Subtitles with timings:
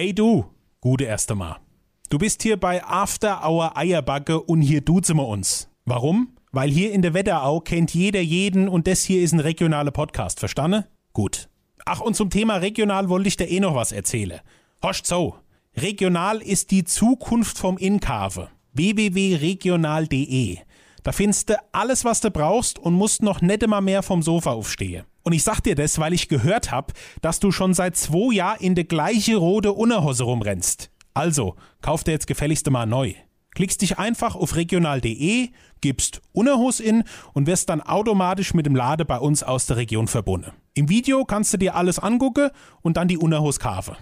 [0.00, 0.46] Ey du,
[0.80, 1.58] gute erste Mal.
[2.08, 5.68] Du bist hier bei After Hour Eierbacke und hier duzen wir uns.
[5.84, 6.38] Warum?
[6.52, 10.40] Weil hier in der Wetterau kennt jeder jeden und das hier ist ein regionaler Podcast,
[10.40, 10.84] verstanden?
[11.12, 11.50] Gut.
[11.84, 14.40] Ach, und zum Thema regional wollte ich dir eh noch was erzählen.
[14.82, 15.34] Hoscht so.
[15.76, 18.48] Regional ist die Zukunft vom Inkave.
[18.72, 20.60] www.regional.de.
[21.02, 24.52] Da findest du alles, was du brauchst und musst noch nicht immer mehr vom Sofa
[24.52, 25.04] aufstehen.
[25.22, 28.60] Und ich sag dir das, weil ich gehört hab, dass du schon seit zwei Jahren
[28.60, 30.90] in der gleiche rote Unterhose rumrennst.
[31.14, 33.14] Also, kauf dir jetzt gefälligst mal neu.
[33.54, 35.48] Klickst dich einfach auf regional.de,
[35.80, 40.06] gibst Unterhose in und wirst dann automatisch mit dem Lade bei uns aus der Region
[40.06, 40.52] verbunden.
[40.74, 43.96] Im Video kannst du dir alles angucken und dann die Unterhose kaufen.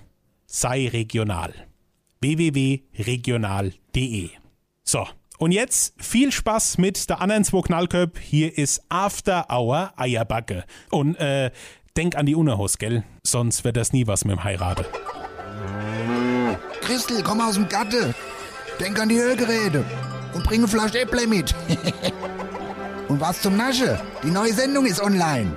[0.46, 1.54] Sei regional.
[2.20, 4.28] www.regional.de
[4.84, 5.06] So,
[5.38, 8.18] und jetzt viel Spaß mit der anderen zwei Knallköp.
[8.18, 10.64] Hier ist After Hour Eierbacke.
[10.90, 11.50] Und äh,
[11.96, 13.04] denk an die Unterhose, gell?
[13.22, 14.84] Sonst wird das nie was mit dem Heirate.
[16.82, 18.14] Christel, komm aus dem Gatte.
[18.80, 19.84] Denk an die Hörgeräte.
[20.34, 21.54] Und bring eine Flasche Äpple mit.
[23.08, 24.00] und was zum Nasche?
[24.22, 25.56] Die neue Sendung ist online.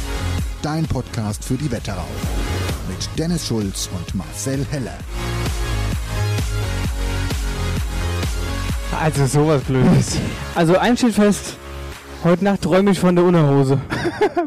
[0.61, 2.05] Dein Podcast für die Wetterau.
[2.87, 4.97] Mit Dennis Schulz und Marcel Heller.
[8.99, 10.17] Also sowas Blödes.
[10.53, 11.57] Also eins steht fest,
[12.23, 13.79] heute Nacht träume ich von der Unterhose.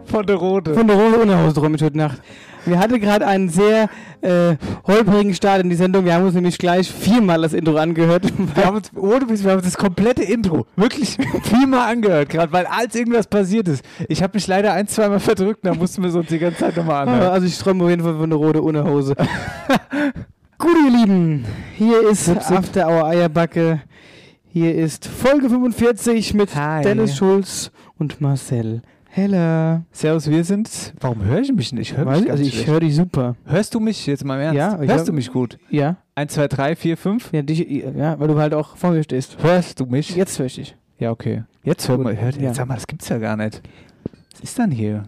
[0.07, 0.75] Von der Rote.
[0.75, 2.19] Von der roten Unterhose träume ich heute Nacht.
[2.67, 3.89] Wir hatten gerade einen sehr
[4.21, 6.05] äh, holprigen Start in die Sendung.
[6.05, 8.25] Wir haben uns nämlich gleich viermal das Intro angehört.
[8.55, 12.53] Wir haben uns, ohne Witz, wir haben uns das komplette Intro wirklich viermal angehört, gerade
[12.53, 13.85] weil als irgendwas passiert ist.
[14.09, 16.77] Ich habe mich leider ein, zweimal verdrückt, da mussten wir es uns die ganze Zeit
[16.77, 17.31] nochmal anhören.
[17.31, 19.15] Also ich träume auf jeden Fall von der roten Unterhose.
[20.59, 21.45] Gut, ihr Lieben,
[21.77, 23.83] hier ist After Our Eierbacke.
[24.47, 26.83] Hier ist Folge 45 mit Hi.
[26.83, 28.83] Dennis Schulz und Marcel
[29.15, 29.85] Heller.
[29.93, 30.93] Servus, wir sind.
[30.99, 31.93] Warum höre ich mich nicht?
[31.93, 33.37] Ich höre mich also ich höre dich super.
[33.45, 34.57] Hörst du mich jetzt mal im Ernst?
[34.57, 35.57] Ja, Hörst du mich gut?
[35.71, 35.99] Ja?
[36.17, 37.33] 1, 2, 3, 4, 5.
[37.33, 39.41] Ja, dich, ja, weil du halt auch vor mir stehst.
[39.41, 40.17] Hörst du mich?
[40.17, 40.77] Jetzt höre ich dich.
[40.99, 41.45] Ja, okay.
[41.63, 42.49] Jetzt hör mal, hört, ja.
[42.49, 43.63] jetzt sag mal, das gibt's ja gar nicht.
[44.33, 45.05] Was ist dann hier?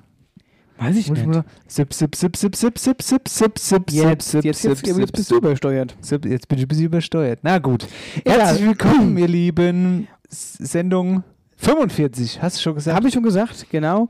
[0.78, 1.43] Weiß ich Muss nicht.
[1.67, 4.99] Sip, sip, sip, sip, sip, sip, sip, sip, sip, Jetzt, sip, jetzt, sip, jetzt, sip,
[4.99, 5.97] jetzt bist du übersteuert.
[6.00, 6.25] sip.
[6.27, 7.41] Jetzt bin ich ein bisschen übersteuert.
[7.43, 7.88] Na gut.
[8.25, 10.06] Herzlich willkommen, ihr Lieben.
[10.28, 11.25] Sendung
[11.56, 12.97] 45, hast du schon gesagt?
[12.97, 14.09] Habe ich schon gesagt, genau.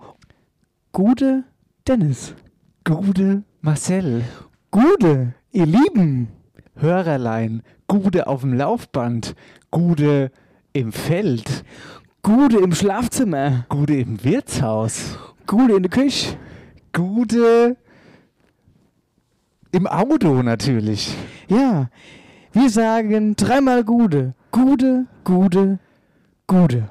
[0.93, 1.45] Gute
[1.87, 2.35] Dennis.
[2.85, 4.25] Gude Marcel.
[4.71, 6.29] Gute, ihr Lieben.
[6.77, 7.63] Hörerlein.
[7.87, 9.35] Gude auf dem Laufband.
[9.71, 10.31] Gude
[10.73, 11.65] im Feld.
[12.23, 13.67] Gute im Schlafzimmer.
[13.69, 15.19] Gude im Wirtshaus.
[15.47, 16.37] Gute in der Küche.
[16.93, 17.77] Gude
[19.73, 21.15] im Auto natürlich.
[21.49, 21.89] Ja,
[22.53, 24.35] wir sagen dreimal Gute.
[24.51, 25.79] Gute, Gute,
[26.47, 26.91] Gute.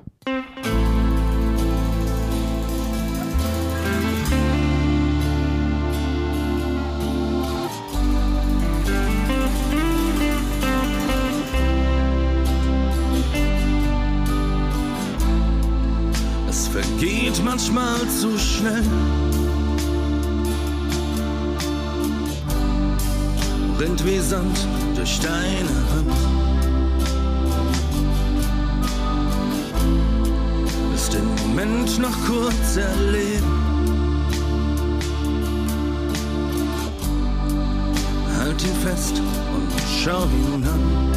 [17.72, 18.84] Manchmal zu schnell.
[23.80, 24.58] Rinnt wie Sand
[24.96, 26.12] durch deine Hand.
[30.94, 33.52] Ist den Moment noch kurz erleben.
[38.40, 39.22] Halt ihn fest
[39.54, 39.72] und
[40.04, 41.15] schau ihn an.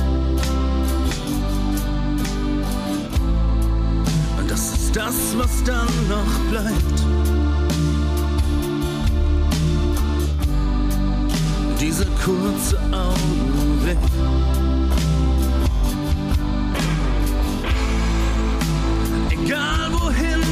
[4.99, 6.99] Das was dann noch bleibt.
[11.81, 13.99] Dieser kurze Augenblick.
[19.31, 20.48] Egal wohin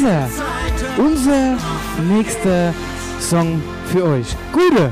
[0.00, 1.04] Das ist er.
[1.04, 1.58] Unser
[2.08, 2.72] nächster
[3.20, 4.28] Song für euch.
[4.50, 4.90] Gute.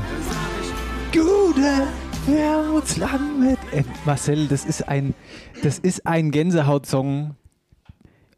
[1.11, 3.57] Gute, lang mit.
[3.71, 5.15] Äh, Marcel, das ist ein,
[5.63, 7.35] das ist ein Gänsehaut-Song.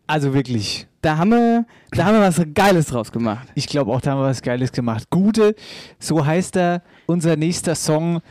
[0.08, 0.88] Also wirklich.
[1.02, 3.50] Da haben wir, da haben wir was Geiles draus gemacht.
[3.56, 5.10] Ich glaube auch, da haben wir was Geiles gemacht.
[5.10, 5.56] Gute,
[6.00, 8.22] so heißt er, unser nächster Song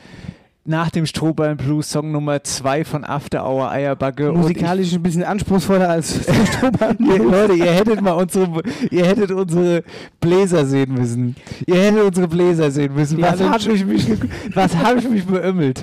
[0.67, 4.31] nach dem Strohballen Blues, Song Nummer 2 von After Hour Eierbacke.
[4.33, 6.21] Musikalisch ein bisschen anspruchsvoller als
[6.55, 6.99] Strohballen.
[7.01, 9.83] Ihr, Leute, ihr hättet mal unsere, ihr hättet unsere
[10.21, 11.35] Bläser sehen müssen.
[11.67, 13.21] Ihr hättet unsere Bläser sehen müssen.
[13.23, 14.07] Was habe ich mich,
[14.55, 15.83] was habe ich mich beömmelt?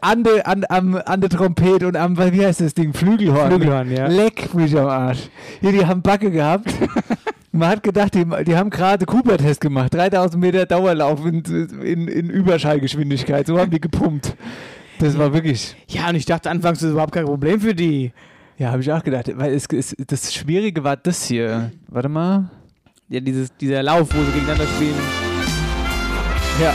[0.00, 2.92] An der an, am- an der Trompete und am, wie heißt das Ding?
[2.94, 3.50] Flügelhorn.
[3.50, 4.06] Flügelhorn, ja.
[4.08, 5.28] Leck mich am Arsch.
[5.60, 6.72] Hier, die haben Backe gehabt.
[7.54, 9.94] Man hat gedacht, die, die haben gerade Cooper-Test gemacht.
[9.94, 11.44] 3000 Meter Dauerlauf in,
[11.82, 13.46] in, in Überschallgeschwindigkeit.
[13.46, 14.34] So haben die gepumpt.
[14.98, 15.76] Das war wirklich.
[15.86, 18.12] Ja, und ich dachte anfangs, das ist überhaupt kein Problem für die.
[18.58, 19.30] Ja, habe ich auch gedacht.
[19.36, 21.70] Weil es, es, das Schwierige war das hier.
[21.86, 22.50] Warte mal.
[23.08, 24.96] Ja, dieses, dieser Lauf, wo sie gegeneinander spielen.
[26.60, 26.74] Ja.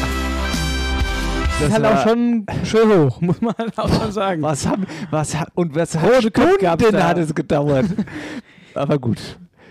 [1.59, 4.41] Das ist halt auch schon schön hoch, muss man halt auch schon sagen.
[4.43, 7.07] Was haben, was und was Stunden da.
[7.09, 7.87] hat es gedauert.
[8.73, 9.19] Aber gut.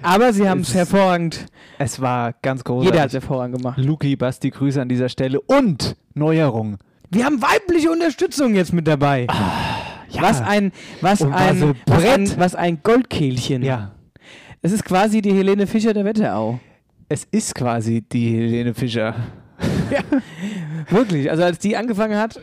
[0.03, 1.47] Aber sie haben es hervorragend,
[1.79, 2.91] Es war ganz großartig.
[2.91, 3.79] jeder hat es hervorragend gemacht.
[3.79, 5.41] Luki, Basti, Grüße an dieser Stelle.
[5.41, 6.79] Und Neuerung.
[7.11, 9.27] Wir haben weibliche Unterstützung jetzt mit dabei.
[10.11, 10.23] Ja.
[10.23, 12.19] Was ein, was Und ein, was ein was Brett.
[12.19, 13.63] ein, was ein Goldkehlchen.
[13.63, 13.93] Ja.
[14.63, 16.59] Es ist quasi die Helene Fischer der Wetterau.
[17.09, 19.15] Es ist quasi die Helene Fischer.
[20.91, 21.31] Wirklich.
[21.31, 22.41] Also als die angefangen hat,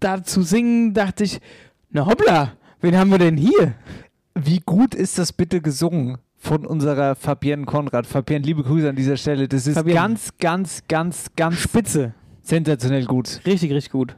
[0.00, 1.38] da zu singen, dachte ich,
[1.90, 3.74] na hoppla, wen haben wir denn hier?
[4.34, 8.06] Wie gut ist das bitte gesungen von unserer Fabienne Konrad?
[8.06, 9.48] Fabienne, liebe Grüße an dieser Stelle.
[9.48, 9.98] Das ist Fabienne.
[10.00, 12.14] ganz, ganz, ganz, ganz Spitze.
[12.42, 13.40] sensationell gut.
[13.44, 14.16] Richtig, richtig gut.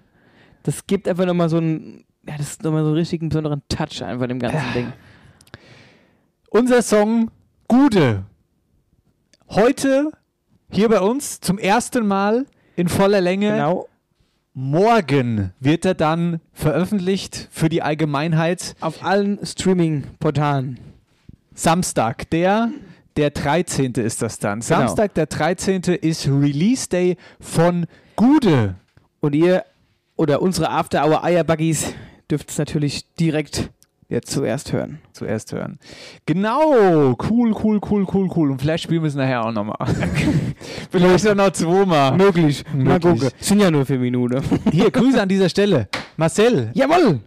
[0.62, 4.02] Das gibt einfach nochmal so einen, ja, das ist nochmal so einen richtigen besonderen Touch
[4.02, 4.92] einfach dem ganzen Ding.
[6.50, 7.30] Unser Song
[7.66, 8.24] Gude.
[9.48, 10.10] Heute
[10.70, 12.44] hier bei uns zum ersten Mal
[12.76, 13.52] in voller Länge.
[13.52, 13.88] Genau.
[14.52, 18.74] Morgen wird er dann veröffentlicht für die Allgemeinheit.
[18.80, 20.78] Auf allen Streaming-Portalen.
[21.58, 22.70] Samstag, der,
[23.16, 23.92] der 13.
[23.94, 24.60] ist das dann.
[24.60, 24.78] Genau.
[24.78, 25.82] Samstag, der 13.
[26.00, 28.76] ist Release Day von Gude.
[29.18, 29.64] Und ihr
[30.14, 31.92] oder unsere After Hour Eierbuggies
[32.30, 33.70] dürft es natürlich direkt
[34.08, 35.00] Jetzt zuerst hören.
[35.12, 35.80] zuerst hören.
[36.26, 38.50] Genau, cool, cool, cool, cool, cool.
[38.52, 39.76] Und vielleicht spielen wir es nachher auch nochmal.
[40.90, 42.16] vielleicht auch noch zweimal.
[42.16, 42.64] Möglich.
[42.72, 43.00] Mal Möglich.
[43.02, 43.30] gucken.
[43.40, 44.40] Sind ja nur vier Minuten.
[44.70, 45.88] Hier, Grüße an dieser Stelle.
[46.16, 47.20] Marcel, Jawohl!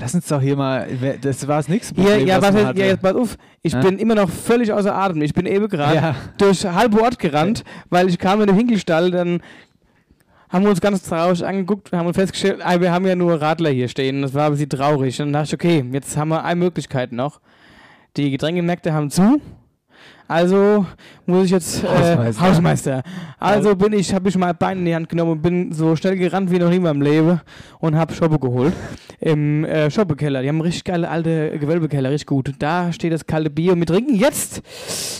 [0.00, 0.88] Lass uns doch hier mal,
[1.20, 2.78] das war Hier, Problem, ja, jetzt, hatte.
[2.80, 3.36] ja, jetzt pass auf.
[3.62, 3.80] Ich Ja?
[3.80, 5.22] bin immer noch völlig außer Atem.
[5.22, 6.14] Ich bin eben gerade Ja.
[6.38, 9.40] durch halbe Ort gerannt, weil ich kam in den Hinkelstall, dann
[10.50, 13.70] haben wir uns ganz traurig angeguckt und haben festgestellt, ah, wir haben ja nur Radler
[13.70, 14.22] hier stehen.
[14.22, 15.20] Das war ein bisschen traurig.
[15.20, 17.40] Und dann dachte ich, okay, jetzt haben wir eine Möglichkeit noch.
[18.16, 19.40] Die Getränkemärkte haben zu.
[20.28, 20.84] Also
[21.24, 22.42] muss ich jetzt äh, Hausmeister.
[22.42, 23.02] Hausmeister.
[23.38, 26.16] Also bin ich, habe ich mal Bein in die Hand genommen und bin so schnell
[26.16, 27.40] gerannt wie noch nie in meinem Leben
[27.80, 28.74] und habe Schoppe geholt
[29.20, 30.42] im äh, Schoppekeller.
[30.42, 32.52] Die haben richtig geile alte Gewölbekeller, richtig gut.
[32.58, 34.62] Da steht das kalte Bier und wir trinken jetzt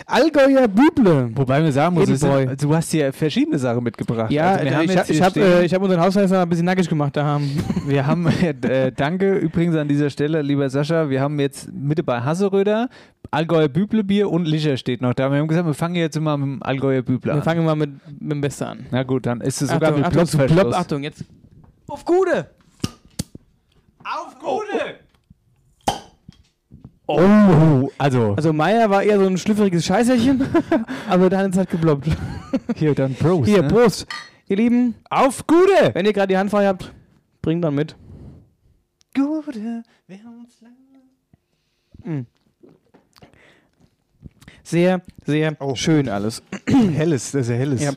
[0.07, 1.31] Allgäuer Büble.
[1.35, 2.55] Wobei man sagen muss, Edelbräu.
[2.57, 4.31] du hast hier verschiedene Sachen mitgebracht.
[4.31, 6.49] Ja, also wir haben ich, jetzt hab- ich habe äh, ich hab unseren Hausmeister ein
[6.49, 7.17] bisschen nackig gemacht.
[7.17, 7.51] Da haben
[7.87, 12.21] Wir haben, äh, danke übrigens an dieser Stelle, lieber Sascha, wir haben jetzt Mitte bei
[12.21, 12.89] Hasseröder,
[13.31, 15.31] Allgäuer Büblebier und Licher steht noch da.
[15.31, 17.43] Wir haben gesagt, wir fangen jetzt immer mit dem Allgäuer Büble wir an.
[17.43, 17.91] fangen mal mit,
[18.21, 18.87] mit dem Beste an.
[18.91, 20.47] Na gut, dann ist es sogar Achtung, mit Achtung.
[20.47, 21.25] Plop, Achtung, jetzt.
[21.87, 22.51] Auf Gude!
[24.05, 25.01] Auf Gute!
[27.07, 30.47] Oh, also, Also Meier war eher so ein schlüpfriges Scheißerchen,
[31.09, 32.07] aber dann hat gebloppt.
[32.77, 33.49] hier dann Prost.
[33.49, 33.69] Hier, ne?
[33.69, 34.07] Prost!
[34.47, 35.91] Ihr Lieben, Auf Gute!
[35.95, 36.93] wenn ihr gerade die Hand frei habt,
[37.41, 37.97] bringt dann mit.
[39.15, 42.27] Gute, wir haben uns lange...
[44.69, 46.43] Sehr, sehr schön alles.
[46.67, 47.83] Helles, ja helles.
[47.83, 47.93] Ja.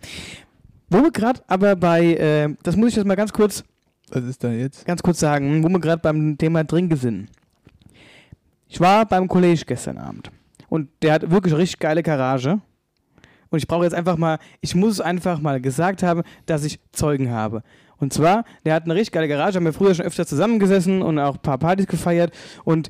[0.89, 3.65] Wo wir gerade aber bei, äh, das muss ich jetzt mal ganz kurz,
[4.09, 4.85] Was ist da jetzt?
[4.85, 7.27] ganz kurz sagen, wo wir gerade beim Thema Trinken sind.
[8.69, 10.31] Ich war beim Kollege gestern Abend
[10.69, 12.61] und der hat wirklich richtig geile Garage.
[13.49, 17.31] Und ich brauche jetzt einfach mal, ich muss einfach mal gesagt haben, dass ich Zeugen
[17.31, 17.63] habe.
[17.97, 21.19] Und zwar, der hat eine richtig geile Garage, haben wir früher schon öfter zusammengesessen und
[21.19, 22.33] auch ein paar Partys gefeiert.
[22.63, 22.87] Und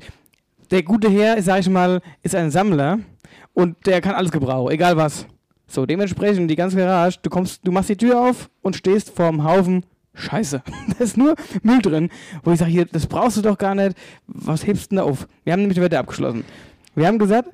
[0.70, 3.00] der gute Herr, sag ich mal, ist ein Sammler
[3.54, 5.26] und der kann alles gebrauchen, egal was.
[5.66, 9.44] So, dementsprechend die ganze Garage, du kommst, du machst die Tür auf und stehst vorm
[9.44, 10.62] Haufen Scheiße.
[10.98, 12.10] da ist nur Müll drin,
[12.42, 13.96] wo ich sage, hier, das brauchst du doch gar nicht.
[14.26, 15.26] Was hebst du denn da auf?
[15.44, 16.44] Wir haben nämlich die Wette abgeschlossen.
[16.94, 17.48] Wir haben gesagt,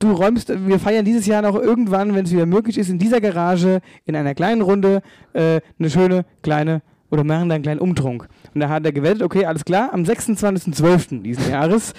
[0.00, 3.20] du räumst, wir feiern dieses Jahr noch irgendwann, wenn es wieder möglich ist, in dieser
[3.20, 8.28] Garage in einer kleinen Runde äh, eine schöne kleine oder machen da einen kleinen Umtrunk.
[8.54, 11.22] Und da hat er gewettet, okay, alles klar, am 26.12.
[11.22, 11.94] diesen Jahres.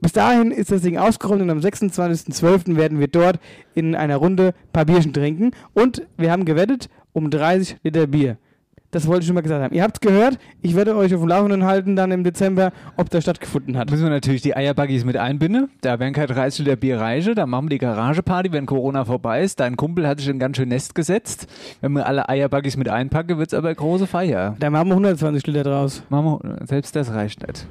[0.00, 2.76] Bis dahin ist das Ding ausgeräumt und am 26.12.
[2.76, 3.38] werden wir dort
[3.74, 5.50] in einer Runde ein paar Bierchen trinken.
[5.74, 8.38] Und wir haben gewettet um 30 Liter Bier.
[8.90, 9.74] Das wollte ich schon mal gesagt haben.
[9.74, 10.38] Ihr habt es gehört.
[10.62, 13.90] Ich werde euch auf dem Laufenden halten dann im Dezember, ob das stattgefunden hat.
[13.90, 15.70] Müssen wir natürlich die Eierbuggies mit einbinden.
[15.80, 17.34] Da werden keine 30 Liter Bier reiche.
[17.34, 19.60] Da machen wir die Garageparty, wenn Corona vorbei ist.
[19.60, 21.46] Dein Kumpel hat sich ein ganz schön Nest gesetzt.
[21.80, 24.56] Wenn wir alle Eierbuggies mit einpacken, wird es aber eine große Feier.
[24.58, 26.02] Da machen wir 120 Liter draus.
[26.08, 27.66] Machen wir, selbst das reicht nicht.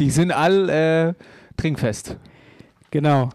[0.00, 1.14] Die sind all äh,
[1.56, 2.16] trinkfest.
[2.90, 3.30] Genau.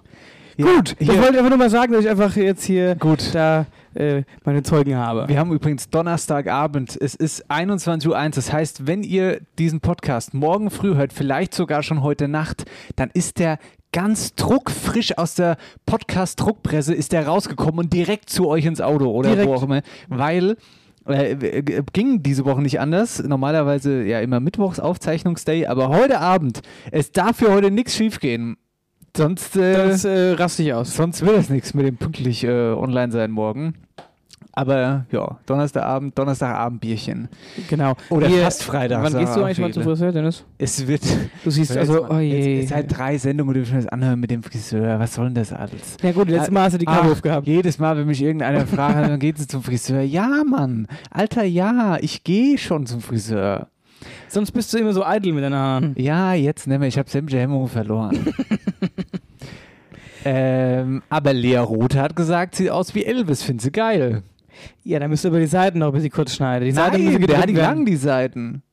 [0.57, 3.33] Ja, Gut, ich wollte einfach nur mal sagen, dass ich einfach jetzt hier Gut.
[3.33, 3.65] da
[3.95, 5.27] äh, meine Zeugen habe.
[5.27, 6.97] Wir haben übrigens Donnerstagabend.
[6.99, 8.29] Es ist 21.01 Uhr.
[8.29, 13.09] Das heißt, wenn ihr diesen Podcast morgen früh hört, vielleicht sogar schon heute Nacht, dann
[13.13, 13.59] ist der
[13.91, 19.29] ganz druckfrisch aus der Podcast-Druckpresse ist der rausgekommen und direkt zu euch ins Auto oder
[19.29, 19.47] Direkt.
[19.47, 19.81] wo auch immer.
[20.09, 20.57] Weil
[21.07, 23.21] äh, äh, ging diese Woche nicht anders.
[23.21, 28.57] Normalerweise ja immer Mittwochs Aufzeichnungsday, aber heute Abend, es darf für heute nichts schiefgehen.
[29.15, 30.95] Sonst, äh, Das äh, raste ich aus.
[30.95, 33.75] Sonst wird es nichts mit dem pünktlich äh, online sein morgen.
[34.55, 37.27] Aber ja, Donnerstagabend, Donnerstagabend Bierchen.
[37.69, 37.95] Genau.
[38.11, 39.03] Oder Hier, fast Freitag.
[39.03, 39.81] Wann gehst du eigentlich mal zum.
[39.81, 40.45] Friseur, Dennis?
[40.59, 41.01] Es wird.
[41.43, 42.59] Du siehst also, oh je.
[42.59, 44.99] Jetzt, seit drei Sendungen dürfen wir das anhören mit dem Friseur.
[44.99, 45.97] Was soll denn das alles?
[46.03, 47.47] ja gut, letztes Mal hast du die Ach, Kamera aufgehabt.
[47.47, 50.01] Jedes Mal, wenn mich irgendeiner fragt, dann geht es zum Friseur.
[50.01, 50.87] Ja, Mann.
[51.09, 53.69] Alter, ja, ich gehe schon zum Friseur.
[54.27, 55.95] Sonst bist du immer so eitel mit deinen Haaren.
[55.97, 56.87] Ja, jetzt nicht mehr.
[56.87, 58.33] Ich habe sämtliche Hemmungen verloren.
[60.25, 63.41] ähm, aber Lea Roth hat gesagt, sieht aus wie Elvis.
[63.41, 64.21] Finde sie geil.
[64.83, 66.65] Ja, dann müsst ihr über die Seiten noch ein bisschen kurz schneiden.
[66.65, 68.63] Die Seiten müssen Nein, der hat die lang, die Seiten.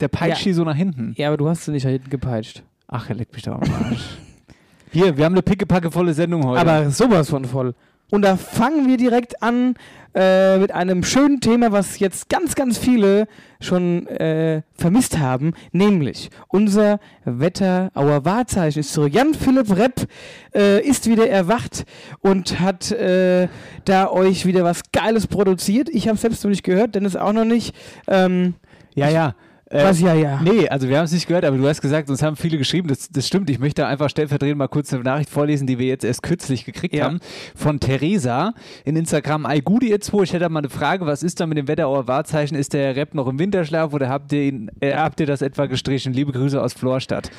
[0.00, 0.50] Der peitscht Ja.
[0.50, 1.14] die so nach hinten.
[1.16, 2.62] Ja, aber du hast sie nicht da hinten gepeitscht.
[2.88, 4.18] Ach, er leckt mich doch am Arsch.
[4.92, 6.60] Hier, wir haben eine pickepackevolle Sendung heute.
[6.60, 7.74] Aber sowas von voll.
[8.10, 9.74] Und da fangen wir direkt an
[10.14, 13.28] äh, mit einem schönen Thema, was jetzt ganz, ganz viele
[13.60, 19.14] schon äh, vermisst haben, nämlich unser Wetterauer Wahrzeichen ist zurück.
[19.14, 20.08] Jan-Philipp Repp
[20.54, 21.84] äh, ist wieder erwacht
[22.20, 23.46] und hat äh,
[23.84, 25.88] da euch wieder was Geiles produziert.
[25.88, 27.74] Ich habe selbst noch nicht gehört, Dennis auch noch nicht.
[28.08, 28.54] Ähm,
[28.94, 29.34] ja, ja.
[29.72, 30.40] Äh, was ja, ja.
[30.42, 32.88] Nee, also wir haben es nicht gehört, aber du hast gesagt, uns haben viele geschrieben,
[32.88, 33.48] das, das stimmt.
[33.50, 36.94] Ich möchte einfach stellvertretend mal kurz eine Nachricht vorlesen, die wir jetzt erst kürzlich gekriegt
[36.94, 37.04] Ja.
[37.04, 37.20] haben,
[37.54, 38.52] von Theresa
[38.84, 39.46] in Instagram.
[39.46, 42.56] Aigudi ihr zwei, ich hätte mal eine Frage, was ist da mit dem Wetterauer Wahrzeichen?
[42.56, 45.66] Ist der Rap noch im Winterschlaf oder habt ihr, ihn, äh, habt ihr das etwa
[45.66, 46.12] gestrichen?
[46.12, 47.30] Liebe Grüße aus Florstadt.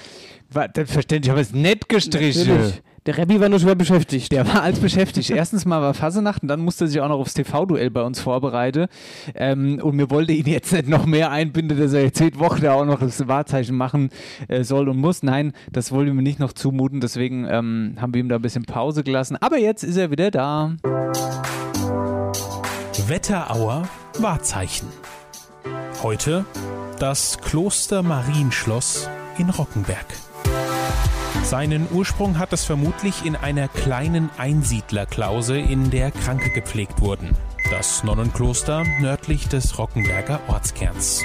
[0.50, 2.48] War, selbstverständlich, aber es ist nett gestrichen.
[2.48, 2.82] Natürlich.
[3.08, 4.32] Der Rebbi war nur schwer beschäftigt.
[4.32, 5.32] Der war als beschäftigt.
[5.32, 8.20] Erstens mal war Fasenacht und dann musste er sich auch noch aufs TV-Duell bei uns
[8.20, 8.86] vorbereiten.
[9.34, 12.62] Ähm, und mir wollte ihn jetzt nicht noch mehr einbinden, dass er jetzt jede Woche
[12.62, 14.12] da auch noch das Wahrzeichen machen
[14.50, 15.24] äh, soll und muss.
[15.24, 17.02] Nein, das wollte ich mir nicht noch zumuten.
[17.02, 19.36] Deswegen ähm, haben wir ihm da ein bisschen Pause gelassen.
[19.42, 20.76] Aber jetzt ist er wieder da.
[23.08, 24.88] Wetterauer Wahrzeichen.
[26.04, 26.46] Heute
[27.00, 30.06] das Kloster Marienschloss in Rockenberg.
[31.44, 37.36] Seinen Ursprung hat es vermutlich in einer kleinen Einsiedlerklause, in der Kranke gepflegt wurden.
[37.70, 41.24] Das Nonnenkloster nördlich des Rockenberger Ortskerns.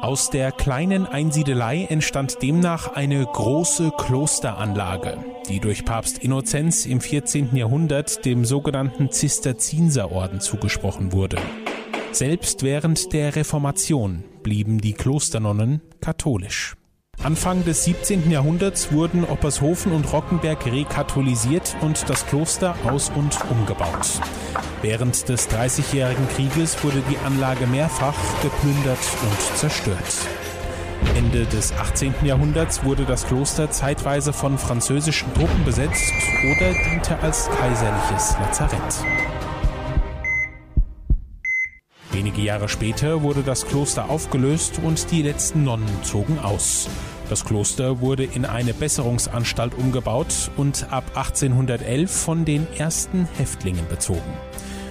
[0.00, 5.18] Aus der kleinen Einsiedelei entstand demnach eine große Klosteranlage,
[5.48, 7.56] die durch Papst Innozenz im 14.
[7.56, 11.38] Jahrhundert dem sogenannten Zisterzienserorden zugesprochen wurde.
[12.12, 16.76] Selbst während der Reformation blieben die Klosternonnen katholisch.
[17.22, 18.30] Anfang des 17.
[18.30, 24.20] Jahrhunderts wurden Oppershofen und Rockenberg rekatholisiert und das Kloster aus- und umgebaut.
[24.82, 30.28] Während des Dreißigjährigen Krieges wurde die Anlage mehrfach geplündert und zerstört.
[31.16, 32.14] Ende des 18.
[32.24, 36.12] Jahrhunderts wurde das Kloster zeitweise von französischen Truppen besetzt
[36.44, 39.35] oder diente als kaiserliches Lazarett.
[42.16, 46.88] Wenige Jahre später wurde das Kloster aufgelöst und die letzten Nonnen zogen aus.
[47.28, 54.32] Das Kloster wurde in eine Besserungsanstalt umgebaut und ab 1811 von den ersten Häftlingen bezogen.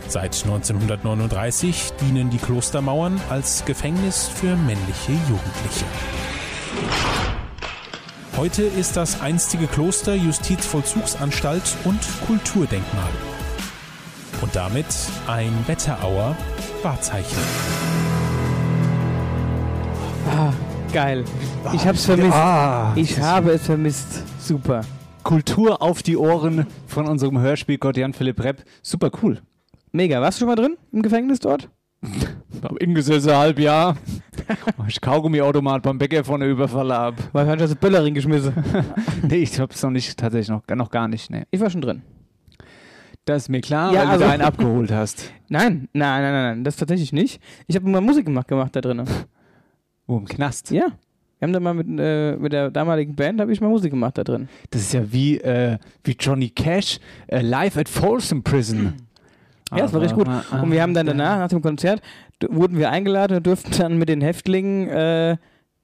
[0.07, 5.85] Seit 1939 dienen die Klostermauern als Gefängnis für männliche Jugendliche.
[8.37, 13.09] Heute ist das einstige Kloster Justizvollzugsanstalt und Kulturdenkmal.
[14.45, 14.85] Und damit
[15.25, 16.35] ein Wetterauer
[16.83, 17.39] Wahrzeichen.
[20.29, 20.53] Ah,
[20.93, 21.25] geil.
[21.73, 22.31] Ich hab's vermisst.
[22.31, 24.21] Ah, ich habe es vermisst.
[24.39, 24.81] Super.
[25.23, 28.63] Kultur auf die Ohren von unserem Hörspielgott Jan-Philipp Repp.
[28.83, 29.41] Super cool.
[29.91, 30.21] Mega.
[30.21, 31.67] Warst du schon mal drin im Gefängnis dort?
[32.61, 33.97] Hab ingesessen, halb Jahr.
[34.87, 37.15] ich Kaugummiautomat beim Bäcker vorne Überfall ab.
[37.31, 38.53] Wahrscheinlich hast du Böllerin geschmissen.
[39.27, 41.31] Nee, ich hab's noch nicht, tatsächlich noch, noch gar nicht.
[41.31, 41.45] Nee.
[41.49, 42.03] Ich war schon drin.
[43.25, 45.31] Das ist mir klar, Ja, weil also- du da einen abgeholt hast.
[45.49, 46.63] Nein, nein, nein, nein, nein.
[46.63, 47.41] Das tatsächlich nicht.
[47.67, 49.03] Ich habe mal Musik gemacht, gemacht da drin.
[50.07, 50.69] Wo, im Knast?
[50.71, 50.87] Ja.
[51.39, 54.17] Wir haben da mal mit, äh, mit der damaligen Band, habe ich mal Musik gemacht
[54.17, 54.47] da drin.
[54.69, 58.93] Das ist ja wie, äh, wie Johnny Cash äh, live at Folsom Prison.
[59.71, 60.27] Ja, das war richtig gut.
[60.51, 62.01] Und wir haben dann danach, nach dem Konzert,
[62.49, 65.37] wurden wir eingeladen und durften dann mit den Häftlingen äh,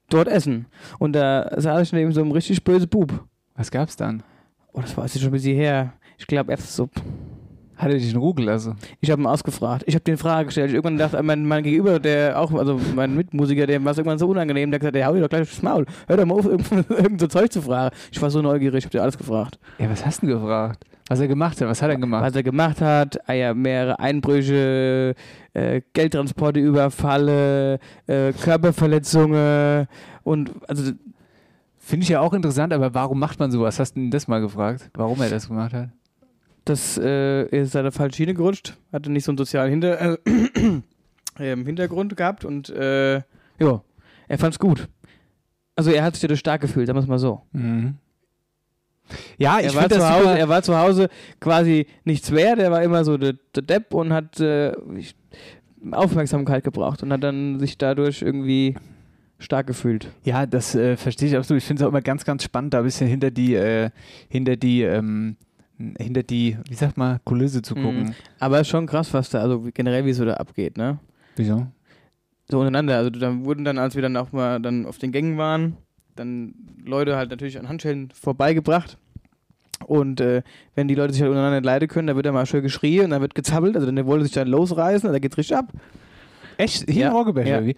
[0.08, 0.66] dort essen.
[1.00, 3.24] Und da saß ich neben so einem richtig böse Bub.
[3.56, 4.22] Was gab's dann?
[4.72, 5.92] Oh, das war jetzt schon ein bisschen her.
[6.16, 7.00] Ich glaube, Erbsensuppe.
[7.82, 8.76] Hat er dich in Ruhe gelassen?
[9.00, 9.82] Ich habe ihn ausgefragt.
[9.88, 10.68] Ich habe den Frage gestellt.
[10.68, 14.20] Ich irgendwann dachte, mein, mein Gegenüber, der auch, also mein Mitmusiker, der war es irgendwann
[14.20, 15.84] so unangenehm, der hat gesagt, der hau dir doch gleich aufs Maul.
[16.06, 17.92] Hör doch mal auf, irgend, irgend so Zeug zu fragen.
[18.12, 19.58] Ich war so neugierig, ich habe dir alles gefragt.
[19.80, 20.84] Ja, was hast du denn gefragt?
[21.08, 21.66] Was er gemacht hat?
[21.66, 22.22] Was hat er gemacht?
[22.22, 25.16] Was er gemacht hat, ah ja, mehrere Einbrüche,
[25.52, 29.88] äh, Geldtransporte, Überfalle, äh, Körperverletzungen
[30.22, 30.92] und also
[31.84, 33.80] Finde ich ja auch interessant, aber warum macht man sowas?
[33.80, 34.88] Hast du ihn das mal gefragt?
[34.94, 35.88] Warum er das gemacht hat?
[36.64, 40.18] Das äh, ist seine falsche Schiene gerutscht, hatte nicht so einen sozialen Hinter äh,
[41.38, 43.22] ähm, Hintergrund gehabt und äh,
[43.58, 43.82] ja,
[44.28, 44.88] er fand's gut.
[45.74, 47.42] Also er hat sich dadurch stark gefühlt, sagen wir es mal so.
[47.52, 47.96] Mhm.
[49.36, 50.38] Ja, ich er, war zu Hause, super.
[50.38, 51.08] er war zu Hause
[51.40, 54.72] quasi nichts wert, er war immer so der, der Depp und hat äh,
[55.90, 58.76] Aufmerksamkeit gebraucht und hat dann sich dadurch irgendwie
[59.38, 60.08] stark gefühlt.
[60.24, 61.62] Ja, das äh, verstehe ich absolut.
[61.62, 63.90] Ich finde es auch immer ganz, ganz spannend, da ein bisschen hinter die, äh,
[64.28, 65.36] hinter die, ähm,
[65.98, 68.04] hinter die, wie sagt man, Kulisse zu gucken.
[68.04, 68.14] Mhm.
[68.40, 70.98] Aber ist schon krass, was da, also generell wie es so da abgeht, ne?
[71.36, 71.66] Wieso?
[72.50, 72.96] So untereinander.
[72.98, 75.76] Also dann wurden dann, als wir dann auch mal dann auf den Gängen waren,
[76.16, 78.98] dann Leute halt natürlich an Handschellen vorbeigebracht.
[79.86, 80.42] Und äh,
[80.74, 83.10] wenn die Leute sich halt untereinander leiden können, dann wird dann mal schön geschrien und
[83.10, 83.74] dann wird gezappelt.
[83.76, 85.72] Also dann wollte sich dann losreißen und da geht's richtig ab.
[86.56, 86.88] Echt?
[86.88, 87.64] Hier Ja, in Roggeberg, ja.
[87.64, 87.74] wie?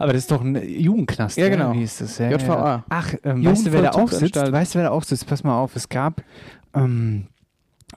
[0.00, 1.56] Aber das ist doch ein Jugendknast, Ja, oder?
[1.56, 1.74] genau.
[1.74, 2.18] Wie ist das?
[2.18, 2.54] Ja, JVA.
[2.54, 2.84] Ja.
[2.88, 4.36] Ach, ähm, weißt du, wer da auch sitzt?
[4.36, 5.26] Weißt du, wer da auch sitzt?
[5.26, 6.22] Pass mal auf, es gab,
[6.74, 7.26] ähm,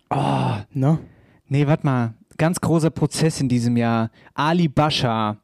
[0.09, 0.99] oh, Ne?
[1.47, 4.09] nee, warte mal, ganz großer Prozess in diesem Jahr.
[4.33, 5.37] Ali Bascha.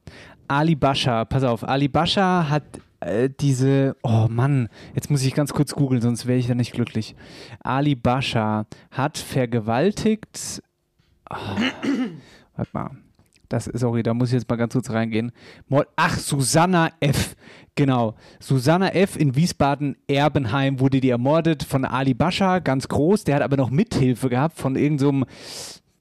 [0.47, 2.63] Ali Bascha, pass auf, Ali Bascha hat
[3.01, 6.71] äh, diese, oh Mann, jetzt muss ich ganz kurz googeln, sonst wäre ich da nicht
[6.71, 7.15] glücklich.
[7.59, 10.61] Ali Bascha hat vergewaltigt,
[11.29, 11.35] oh,
[12.55, 12.91] warte mal,
[13.49, 15.31] das, sorry, da muss ich jetzt mal ganz kurz reingehen.
[15.95, 17.36] Ach, Susanna F.
[17.75, 18.15] Genau.
[18.39, 19.15] Susanna F.
[19.17, 23.23] in Wiesbaden-Erbenheim wurde die ermordet von Ali Bascha, ganz groß.
[23.23, 25.25] Der hat aber noch Mithilfe gehabt von irgendeinem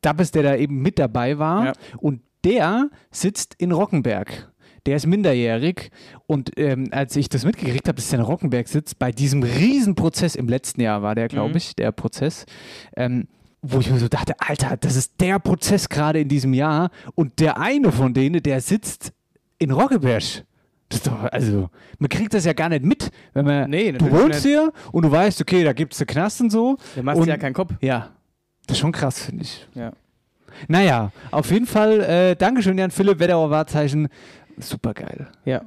[0.03, 1.67] Dabbes, der da eben mit dabei war.
[1.67, 1.73] Ja.
[1.99, 4.53] Und der sitzt in Rockenberg.
[4.87, 5.91] der ist minderjährig
[6.29, 10.37] und ähm, als ich das mitgekriegt habe, dass der in Rockenberg sitzt, bei diesem Riesenprozess
[10.37, 11.57] im letzten Jahr war der, glaube Mhm.
[11.57, 12.47] ich, der Prozess,
[12.97, 13.27] ähm,
[13.73, 17.41] wo ich mir so dachte, Alter, das ist der Prozess gerade in diesem Jahr und
[17.41, 19.13] der eine von denen, der sitzt
[19.59, 20.45] in Rockeberg.
[20.89, 24.09] Das ist doch, also, man kriegt das ja gar nicht mit, wenn man, Nee, du
[24.11, 26.77] wohnst hier und du weißt, okay, da gibt es einen Knast und so.
[26.95, 27.73] Der machst und, ja keinen Kopf.
[27.81, 28.11] Ja,
[28.67, 29.67] das ist schon krass, finde ich.
[29.75, 29.93] Ja.
[30.69, 34.09] Naja, auf jeden Fall, äh, Dankeschön, Jan Philipp, Wetterauer Wahrzeichen.
[34.59, 35.27] Super geil.
[35.45, 35.63] Ja.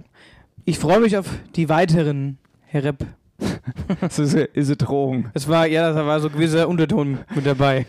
[0.65, 3.05] Ich freue mich auf die weiteren, Herr Repp.
[4.01, 5.29] Das ist, ist eine Drohung.
[5.33, 7.85] Es war, ja, da war so ein gewisser Unterton mit dabei.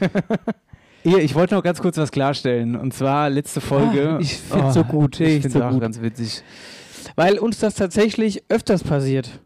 [1.02, 2.76] Hier, ich wollte noch ganz kurz was klarstellen.
[2.76, 4.16] Und zwar letzte Folge.
[4.16, 5.80] Ah, ich find's so gut, Ich ich finde so auch gut.
[5.80, 6.42] ganz witzig.
[7.16, 9.40] Weil uns das tatsächlich öfters passiert.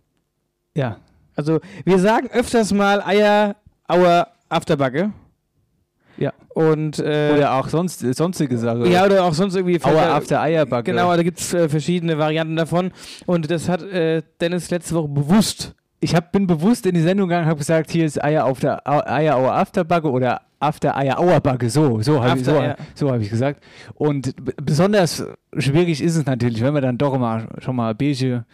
[0.76, 0.98] Ja.
[1.36, 3.56] Also, wir sagen öfters mal Eier,
[3.88, 5.12] Auer, Afterbacke.
[6.16, 6.32] Ja.
[6.54, 8.86] Und, äh, Oder auch sonst, sonstige Sache.
[8.88, 9.82] ja, oder auch sonst irgendwie.
[9.82, 10.92] Auer after Eierbacke.
[10.92, 12.92] Genau, da gibt es äh, verschiedene Varianten davon.
[13.26, 15.74] Und das hat äh, Dennis letzte Woche bewusst.
[16.04, 18.86] Ich hab, bin bewusst in die Sendung gegangen, habe gesagt, hier ist Eier auf der
[18.86, 21.70] Au- Eier Auer Afterbacke oder After Eier Auerbacke.
[21.70, 22.62] So, so habe ich, so,
[22.94, 23.62] so hab ich gesagt.
[23.94, 25.24] Und besonders
[25.56, 28.44] schwierig ist es natürlich, wenn man dann doch immer schon mal beige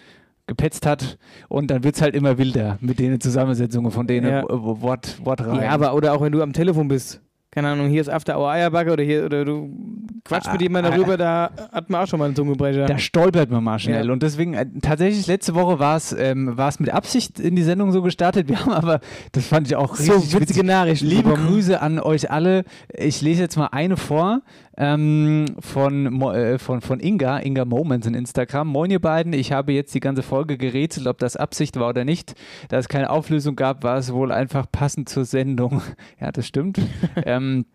[0.47, 4.41] gepetzt hat und dann wird es halt immer wilder mit den Zusammensetzungen von denen Ja.
[4.41, 5.63] äh, Wort, Wortreihen.
[5.63, 7.21] Ja, aber oder auch wenn du am Telefon bist.
[7.53, 9.77] Keine Ahnung, hier ist After Hour Eierbacke oder hier oder du
[10.25, 12.87] quatschst Ah, mit jemandem ah, darüber, da hat man auch schon mal einen Zungenbrecher.
[12.87, 14.07] Da stolpert man mal schnell.
[14.07, 14.13] Ja.
[14.13, 17.91] Und deswegen, äh, tatsächlich, letzte Woche war es ähm, war's mit Absicht in die Sendung
[17.91, 18.49] so gestartet.
[18.49, 19.01] Wir haben aber,
[19.33, 20.63] das fand ich auch so richtig witzige witzig.
[20.63, 21.07] Nachrichten.
[21.07, 21.35] Liebe.
[21.35, 22.65] Grüße an euch alle.
[22.97, 24.43] Ich lese jetzt mal eine vor
[24.81, 28.67] ähm, von, äh, von, von Inga, Inga Moments in Instagram.
[28.67, 32.07] Moin ihr beiden, ich habe jetzt die ganze Folge gerätselt, ob das Absicht war oder
[32.07, 32.35] nicht.
[32.71, 35.83] Da es keine Auflösung gab, war es wohl einfach passend zur Sendung.
[36.21, 36.81] ja, das stimmt.
[37.27, 37.67] ähm,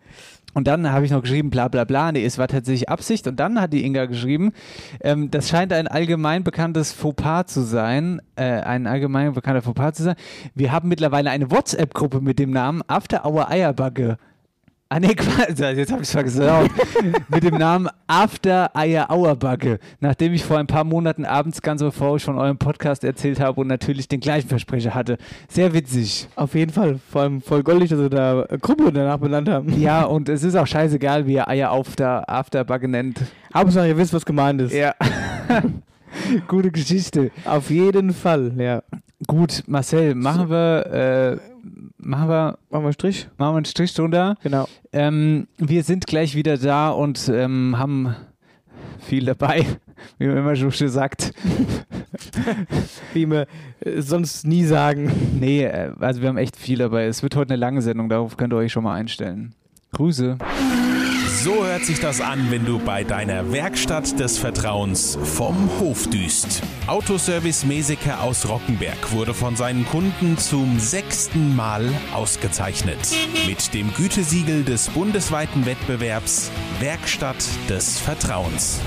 [0.52, 3.28] und dann habe ich noch geschrieben, bla bla bla, nee, es war tatsächlich Absicht.
[3.28, 4.52] Und dann hat die Inga geschrieben,
[5.00, 10.02] ähm, das scheint ein allgemein bekanntes Fauxpas zu sein, äh, ein allgemein bekannter Fauxpas zu
[10.02, 10.16] sein.
[10.56, 14.18] Wir haben mittlerweile eine WhatsApp-Gruppe mit dem Namen After Hour Eierbacke.
[14.88, 16.48] Ah nee, Quatsch, jetzt habe ich es vergessen.
[17.28, 19.80] mit dem Namen After Eier Auerbacke.
[19.98, 23.66] Nachdem ich vor ein paar Monaten abends ganz euphorisch von eurem Podcast erzählt habe und
[23.66, 25.18] natürlich den gleichen Versprecher hatte.
[25.48, 26.28] Sehr witzig.
[26.36, 27.00] Auf jeden Fall.
[27.10, 29.76] Vor allem voll goldig, dass wir da Gruppe danach benannt haben.
[29.80, 33.20] Ja, und es ist auch scheißegal, wie ihr Eier After, Afterbacke nennt.
[33.52, 34.72] Hauptsache, ihr wisst, was gemeint ist.
[34.72, 34.94] Ja.
[36.46, 37.32] Gute Geschichte.
[37.44, 38.84] Auf jeden Fall, ja.
[39.26, 41.55] Gut, Marcel, machen wir, äh,
[41.98, 43.28] machen wir, Machen wir einen Strich?
[43.36, 44.36] machen wir einen Strich drunter.
[44.42, 44.68] Genau.
[44.92, 48.14] Ähm, wir sind gleich wieder da und ähm, haben
[48.98, 49.64] viel dabei,
[50.18, 51.32] wie man immer so schön sagt.
[53.12, 53.46] Wie wir
[53.80, 55.10] äh, sonst nie sagen.
[55.38, 57.04] Nee, äh, also wir haben echt viel dabei.
[57.06, 59.54] Es wird heute eine lange Sendung, darauf könnt ihr euch schon mal einstellen.
[59.92, 60.38] Grüße.
[61.42, 66.62] So hört sich das an, wenn du bei deiner Werkstatt des Vertrauens vom Hof düst.
[66.86, 72.98] Autoservice Meseke aus Rockenberg wurde von seinen Kunden zum sechsten Mal ausgezeichnet.
[73.46, 78.80] Mit dem Gütesiegel des bundesweiten Wettbewerbs Werkstatt des Vertrauens.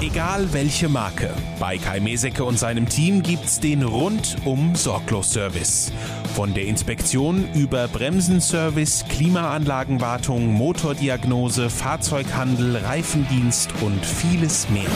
[0.00, 5.92] Egal welche Marke, bei Kai Meseke und seinem Team gibt's den rundum Sorglos-Service.
[6.34, 14.88] Von der Inspektion über Bremsenservice, Klimaanlagenwartung, Motordiagnose, Fahrzeughandel, Reifendienst und vieles mehr.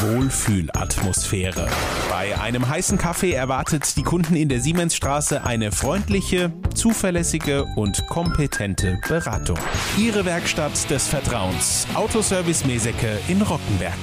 [0.00, 1.66] Wohlfühlatmosphäre.
[2.10, 8.98] Bei einem heißen Kaffee erwartet die Kunden in der Siemensstraße eine freundliche, zuverlässige und kompetente
[9.08, 9.56] Beratung.
[9.96, 11.86] Ihre Werkstatt des Vertrauens.
[11.94, 13.98] Autoservice Meseke in Rockenberg.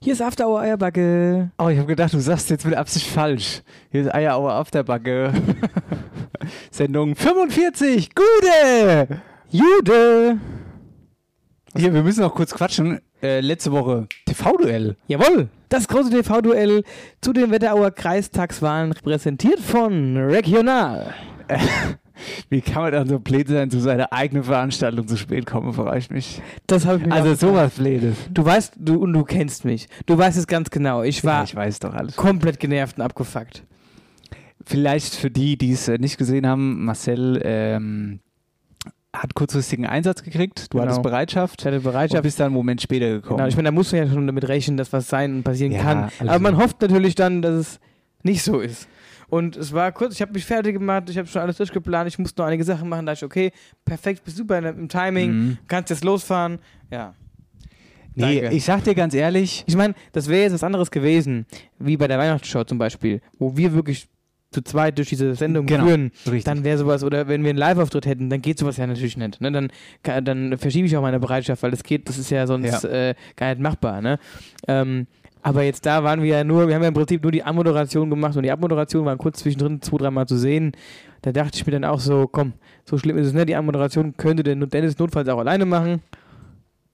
[0.00, 1.50] Hier ist After Hour Eierbacke.
[1.58, 3.62] Oh, ich habe gedacht, du sagst jetzt mit Absicht falsch.
[3.90, 5.32] Hier ist Eierauer Afterbacke.
[6.70, 8.10] Sendung 45.
[8.14, 9.20] Gute!
[9.50, 10.38] Jude!
[11.76, 13.00] Hier, wir müssen noch kurz quatschen.
[13.22, 14.96] Äh, letzte Woche TV-Duell.
[15.08, 15.48] Jawohl!
[15.68, 16.82] Das große TV-Duell
[17.20, 21.14] zu den Wetterauer Kreistagswahlen präsentiert von Regional.
[22.48, 26.10] Wie kann man dann so blöd sein, zu seiner eigenen Veranstaltung zu spät kommen, ich
[26.10, 26.40] mich.
[26.66, 28.16] Das habe ich mir Also sowas blödes.
[28.30, 29.88] Du weißt, du und du kennst mich.
[30.06, 31.02] Du weißt es ganz genau.
[31.02, 32.16] Ich Ja, war ich weiß doch alles.
[32.16, 33.64] komplett genervt und abgefuckt.
[34.64, 38.20] Vielleicht für die, die es äh, nicht gesehen haben, Marcel ähm,
[39.20, 40.72] hat kurzfristigen Einsatz gekriegt.
[40.72, 40.84] Du Genau.
[40.90, 41.60] hattest Bereitschaft.
[41.60, 42.22] Ich hatte Und Bereitschaft.
[42.22, 43.38] bist dann einen Moment später gekommen.
[43.38, 45.72] Genau, ich meine, da muss man ja schon damit rechnen, dass was sein und passieren
[45.72, 45.98] Ja, kann.
[46.18, 47.80] alles Aber man hofft natürlich dann, dass es
[48.22, 48.88] nicht so ist.
[49.28, 52.18] Und es war kurz, ich habe mich fertig gemacht, ich habe schon alles durchgeplant, ich
[52.18, 53.50] musste noch einige Sachen machen, da ich, okay,
[53.84, 55.58] perfekt, bist super im Timing, Mhm.
[55.66, 56.58] kannst jetzt losfahren.
[56.92, 57.14] Ja.
[58.14, 58.56] nee, danke.
[58.56, 61.44] ich sag dir ganz ehrlich, Ich meine, das wäre jetzt was anderes gewesen,
[61.78, 64.06] wie bei der Weihnachtsshow zum Beispiel, wo wir wirklich
[64.50, 66.44] zu zweit durch diese Sendung Genau, führen, richtig.
[66.44, 69.40] dann wäre sowas, oder wenn wir einen Live-Auftritt hätten, dann geht sowas ja natürlich nicht.
[69.40, 69.52] Ne?
[69.52, 73.14] Dann, dann verschiebe ich auch meine Bereitschaft, weil das geht, das ist ja sonst Äh,
[73.36, 74.00] gar nicht machbar.
[74.00, 74.18] Ne?
[74.68, 75.06] Ähm,
[75.42, 78.10] aber jetzt da waren wir ja nur, wir haben ja im Prinzip nur die Anmoderation
[78.10, 80.72] gemacht und die Abmoderation war kurz zwischendrin zwei, dreimal zu sehen.
[81.22, 82.52] Da dachte ich mir dann auch so, komm,
[82.84, 83.48] so schlimm ist es nicht.
[83.48, 86.02] Die Anmoderation könnte der Dennis notfalls auch alleine machen.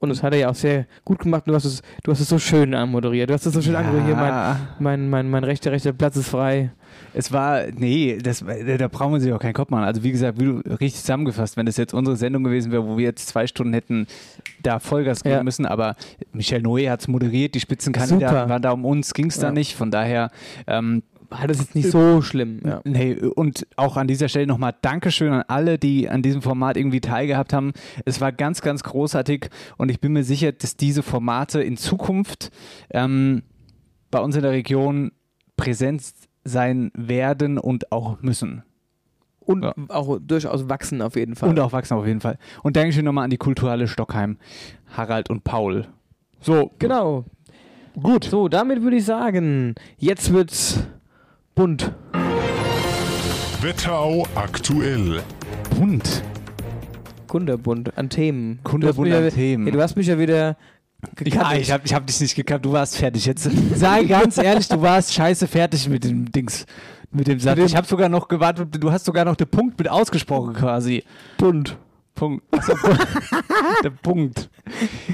[0.03, 1.45] Und das hat er ja auch sehr gut gemacht.
[1.47, 3.31] Du hast es, du hast es so schön anmoderiert.
[3.31, 4.07] Du hast es so schön anmoderiert.
[4.07, 6.73] Hier, mein, mein, mein, mein rechter, rechter Platz ist frei.
[7.15, 8.45] Es war, nee, das,
[8.79, 9.85] da brauchen wir sich auch keinen Kopf machen.
[9.85, 12.99] Also wie gesagt, wie du richtig zusammengefasst, wenn das jetzt unsere Sendung gewesen wäre, wo
[12.99, 14.07] wir jetzt zwei Stunden hätten
[14.63, 15.43] da Vollgas geben Ja.
[15.45, 15.95] müssen, aber
[16.33, 18.49] Michel Noé hat es moderiert, die Spitzenkandidaten Super.
[18.49, 19.53] waren da um uns, ging es da Ja.
[19.53, 19.77] nicht.
[19.77, 20.31] Von daher,
[20.67, 21.03] ähm,
[21.39, 22.61] War das jetzt nicht so schlimm.
[22.65, 22.81] Ja.
[22.85, 27.01] Nee, und auch an dieser Stelle nochmal Dankeschön an alle, die an diesem Format irgendwie
[27.01, 27.73] teilgehabt haben.
[28.05, 32.51] Es war ganz, ganz großartig und ich bin mir sicher, dass diese Formate in Zukunft
[32.91, 33.43] ähm,
[34.11, 35.13] bei uns in der Region
[35.57, 36.03] präsent
[36.45, 38.63] sein werden und auch müssen.
[39.41, 39.75] Und Ja.
[39.89, 41.49] auch durchaus wachsen auf jeden Fall.
[41.49, 42.39] Und auch wachsen auf jeden Fall.
[42.63, 44.39] Und Dankeschön nochmal an die Kulturhalle Stockheim,
[44.97, 45.87] Harald und Paul.
[46.41, 47.25] So, Genau.
[48.01, 48.25] Gut.
[48.25, 50.83] So, damit würde ich sagen, jetzt wird's
[51.55, 51.93] bunt.
[53.61, 55.23] Wetterau aktuell.
[55.79, 56.23] bunt.
[57.29, 58.59] Kunderbunt an Themen.
[58.65, 59.67] Hast an ja- Themen.
[59.67, 60.57] Ja, du hast mich ja wieder
[61.03, 61.57] Ja, gekappt.
[61.59, 63.25] ich habe ich hab dich nicht gekappt, du warst fertig.
[63.27, 66.67] Jetzt sei ganz ehrlich, du warst scheiße fertig mit dem Dings,
[67.11, 67.57] mit dem Satz.
[67.57, 70.53] Mit dem- Ich habe sogar noch gewartet, du hast sogar noch den Punkt mit ausgesprochen
[70.55, 71.05] quasi.
[71.39, 71.77] bunt.
[72.15, 72.49] Punkt.
[72.51, 72.69] Punkt.
[73.85, 74.51] der Punkt.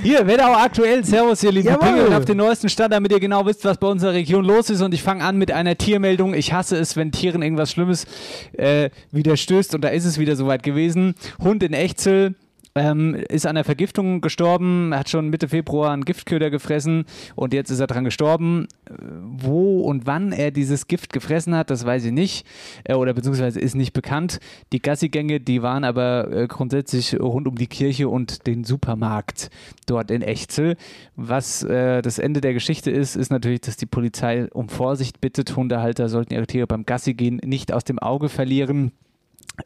[0.03, 1.05] Hier, Wetterau aktuell.
[1.05, 1.89] Servus, ihr lieben Jawohl.
[1.89, 4.83] Pingel auf den neuesten Stand, damit ihr genau wisst, was bei unserer Region los ist.
[4.83, 6.35] Und ich fange an mit einer Tiermeldung.
[6.35, 8.07] Ich hasse es, wenn Tieren irgendwas Schlimmes
[8.53, 9.75] äh, widerstößt.
[9.75, 11.15] Und da ist es wieder soweit gewesen.
[11.43, 12.35] Hund in Echzel.
[12.75, 17.05] Ähm, ist an der Vergiftung gestorben, hat schon Mitte Februar einen Giftköder gefressen
[17.35, 18.69] und jetzt ist er dran gestorben.
[18.87, 22.47] Äh, Wo und wann er dieses Gift gefressen hat, das weiß ich nicht
[22.85, 24.39] äh, oder beziehungsweise ist nicht bekannt.
[24.73, 29.51] Die Gassigänge, die waren aber äh, grundsätzlich rund um die Kirche und den Supermarkt
[29.87, 30.77] dort in Echzel.
[31.17, 35.57] Was äh, das Ende der Geschichte ist, ist natürlich, dass die Polizei um Vorsicht bittet.
[35.57, 38.93] Hundehalter sollten ihre Tiere beim Gassi gehen nicht aus dem Auge verlieren.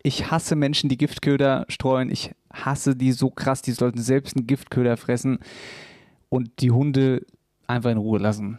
[0.03, 2.11] Ich hasse Menschen, die Giftköder streuen.
[2.11, 3.63] Ich hasse die so krass.
[3.63, 5.39] Die sollten selbst einen Giftköder fressen
[6.29, 7.25] und die Hunde
[7.67, 8.59] einfach in Ruhe lassen.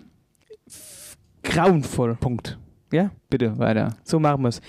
[1.44, 2.16] Grauenvoll.
[2.16, 2.58] Punkt.
[2.92, 3.96] Ja, Bitte weiter.
[4.04, 4.62] so machen wir's.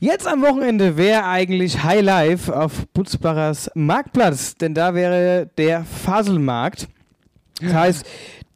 [0.00, 6.88] Jetzt am Wochenende wäre eigentlich High Life auf Butzbachers Marktplatz, denn da wäre der Faselmarkt.
[7.60, 8.06] Das heißt,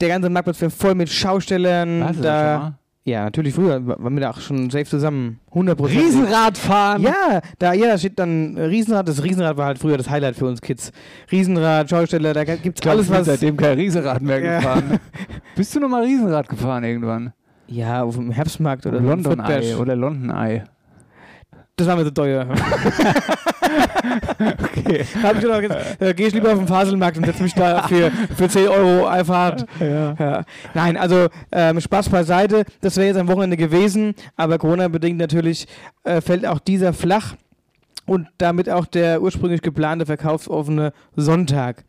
[0.01, 2.01] der ganze Marktplatz wäre voll mit Schaustellern.
[2.01, 2.79] Was, da?
[3.09, 5.41] Ja, natürlich früher waren wir da auch schon safe zusammen.
[5.51, 7.03] 100 Riesenradfahren!
[7.03, 9.09] Ja, da, ja, da steht dann äh, Riesenrad.
[9.09, 10.93] Das Riesenrad war halt früher das Highlight für uns Kids.
[11.33, 13.27] Riesenrad, Schausteller, da gibt's Ich glaube, alles was.
[13.27, 14.57] seitdem kein Riesenrad mehr Ja.
[14.59, 15.01] gefahren.
[15.57, 17.33] Bist du nochmal Riesenrad gefahren irgendwann?
[17.67, 20.65] Ja, auf dem Herbstmarkt oder London Eye oder London Eye.
[21.79, 22.47] Das war mir so teuer.
[24.41, 25.05] Okay.
[25.21, 27.87] Da ich gedacht, jetzt äh, gehe ich lieber auf den Faselmarkt und setze mich da
[27.87, 29.67] für, für 10 Euro Einfahrt.
[29.79, 30.45] Ja.
[30.73, 32.65] Nein, also ähm, Spaß beiseite.
[32.81, 35.67] Das wäre jetzt am Wochenende gewesen, aber Corona-bedingt natürlich
[36.05, 37.35] äh, fällt auch dieser flach
[38.07, 41.85] und damit auch der ursprünglich geplante verkaufsoffene Sonntag.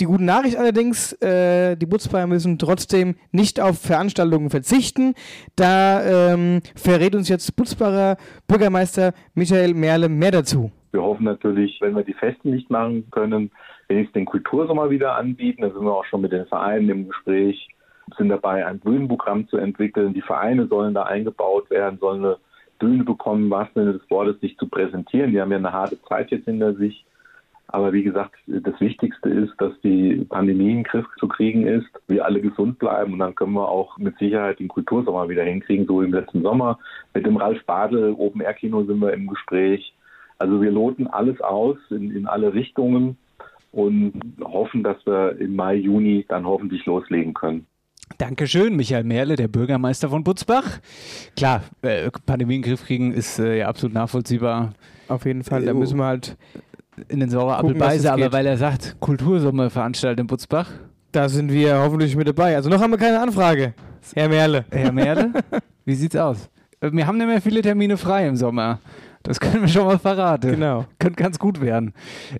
[0.00, 5.14] Die gute Nachricht allerdings, äh, die Butzbayer müssen trotzdem nicht auf Veranstaltungen verzichten.
[5.56, 8.16] Da ähm, verrät uns jetzt Butzbacher
[8.48, 10.72] Bürgermeister Michael Merle mehr dazu.
[10.92, 13.50] Wir hoffen natürlich, wenn wir die Feste nicht machen können,
[13.88, 15.60] wenigstens den Kultursommer wieder anbieten.
[15.60, 17.68] Da sind wir auch schon mit den Vereinen im Gespräch,
[18.16, 20.14] sind dabei, ein Bühnenprogramm zu entwickeln.
[20.14, 22.36] Die Vereine sollen da eingebaut werden, sollen eine
[22.78, 25.32] Bühne bekommen, was Sinne des Wortes, sich zu präsentieren.
[25.32, 27.04] Die haben ja eine harte Zeit jetzt hinter sich.
[27.72, 31.88] Aber wie gesagt, das Wichtigste ist, dass die Pandemie in den Griff zu kriegen ist,
[32.08, 35.86] wir alle gesund bleiben und dann können wir auch mit Sicherheit den Kultursommer wieder hinkriegen,
[35.86, 36.80] so wie im letzten Sommer.
[37.14, 39.94] Mit dem Ralf Badel Open Air Kino sind wir im Gespräch.
[40.38, 43.16] Also wir loten alles aus in, in alle Richtungen
[43.70, 47.66] und hoffen, dass wir im Mai, Juni dann hoffentlich loslegen können.
[48.18, 50.80] Dankeschön, Michael Merle, der Bürgermeister von Butzbach.
[51.36, 54.72] Klar, äh, Pandemie in den Griff kriegen ist äh, ja absolut nachvollziehbar.
[55.08, 56.36] Auf jeden Fall, da müssen wir halt,
[57.08, 58.32] In den beißen, es aber geht.
[58.32, 60.68] weil er sagt, Kultursommer veranstaltet in Butzbach.
[61.12, 62.56] da sind wir hoffentlich mit dabei.
[62.56, 63.74] Also noch haben wir keine Anfrage,
[64.14, 64.64] Herr Merle.
[64.70, 65.32] Herr Merle,
[65.84, 66.48] wie sieht's aus?
[66.80, 68.78] Äh, Wir haben nicht mehr viele Termine frei im Sommer.
[69.22, 70.52] Das können wir schon mal verraten.
[70.52, 70.86] Genau.
[70.98, 71.92] Könnte ganz gut werden.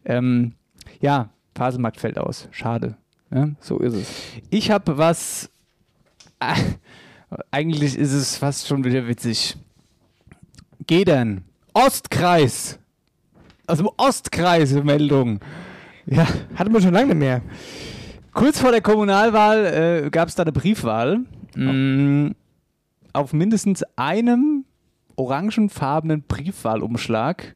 [0.05, 0.53] Ähm,
[1.01, 2.49] ja, Faselmarkt fällt aus.
[2.51, 2.97] Schade.
[3.33, 3.51] Ja?
[3.61, 4.09] So ist es.
[4.49, 5.51] Ich habe was.
[6.39, 6.57] Ah,
[7.51, 9.57] eigentlich ist es fast schon wieder witzig.
[10.87, 11.45] Gedern.
[11.75, 12.80] Ostkreis.
[13.71, 15.39] Aus dem Ostkreis Meldung.
[16.05, 17.41] Ja, Hatten wir schon lange mehr.
[18.33, 19.65] kurz vor der Kommunalwahl
[20.07, 21.21] äh, gab es da eine Briefwahl.
[21.55, 22.33] Mm,
[23.13, 24.65] auf mindestens einem
[25.15, 27.55] orangefarbenen Briefwahlumschlag,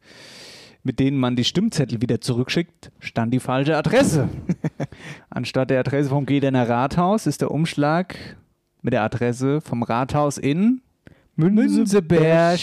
[0.85, 4.29] mit denen man die Stimmzettel wieder zurückschickt, stand die falsche Adresse.
[5.31, 8.14] Anstatt der Adresse vom Gedener Rathaus ist der Umschlag
[8.83, 10.81] mit der Adresse vom Rathaus in
[11.35, 12.61] Münzeberg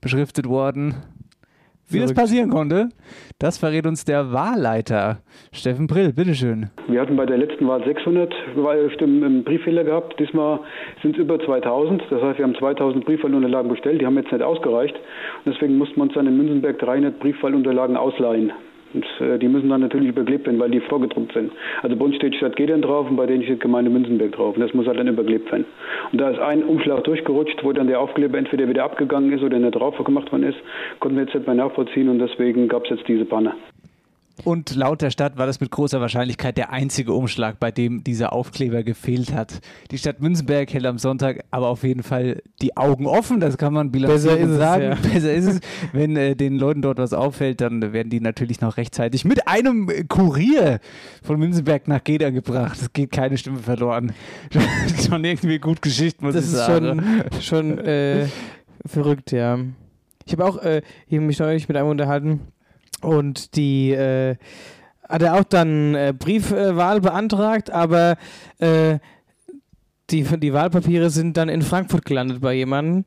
[0.00, 0.96] beschriftet worden.
[1.88, 2.88] Wie das passieren konnte,
[3.38, 5.18] das verrät uns der Wahlleiter
[5.52, 6.12] Steffen Brill.
[6.12, 6.70] Bitteschön.
[6.88, 8.34] Wir hatten bei der letzten Wahl 600
[8.94, 10.18] Stimmen im Brieffehler gehabt.
[10.18, 10.60] Diesmal
[11.02, 12.02] sind es über 2000.
[12.10, 14.00] Das heißt, wir haben 2000 Briefwahlunterlagen bestellt.
[14.00, 14.96] Die haben jetzt nicht ausgereicht.
[15.44, 18.52] Und deswegen mussten wir uns dann in Münzenberg 300 Briefwahlunterlagen ausleihen.
[18.94, 21.52] Und äh, die müssen dann natürlich überklebt werden, weil die vorgedruckt sind.
[21.82, 24.56] Also bei uns steht Stadt Gedern drauf und bei denen steht Gemeinde Münzenberg drauf.
[24.56, 25.66] Und das muss halt dann überklebt werden.
[26.12, 29.58] Und da ist ein Umschlag durchgerutscht, wo dann der Aufkleber entweder wieder abgegangen ist oder
[29.58, 30.58] nicht drauf gemacht worden ist,
[31.00, 33.52] konnten wir jetzt nicht mehr nachvollziehen und deswegen gab es jetzt diese Panne.
[34.44, 38.32] Und laut der Stadt war das mit großer Wahrscheinlichkeit der einzige Umschlag, bei dem dieser
[38.32, 39.60] Aufkleber gefehlt hat.
[39.90, 43.72] Die Stadt Münzenberg hält am Sonntag aber auf jeden Fall die Augen offen, das kann
[43.72, 44.82] man bilanzieren Besser ist und es, sagen.
[44.84, 44.94] ja.
[45.12, 45.60] Besser ist es.
[45.92, 49.88] Wenn äh, den Leuten dort was auffällt, dann werden die natürlich noch rechtzeitig mit einem
[49.88, 50.80] äh, Kurier
[51.22, 52.78] von Münzenberg nach Geda gebracht.
[52.80, 54.12] Es geht keine Stimme verloren.
[55.08, 57.02] schon irgendwie gut Geschichte, muss Das ich ist sagen.
[57.40, 58.26] schon, schon äh,
[58.84, 59.58] verrückt, ja.
[60.26, 62.40] Ich habe auch äh, mich neulich mit einem unterhalten
[63.02, 64.36] und die äh,
[65.08, 68.16] hat er auch dann äh, Briefwahl beantragt, aber
[68.58, 68.98] äh,
[70.10, 73.04] die, die Wahlpapiere sind dann in Frankfurt gelandet bei jemandem.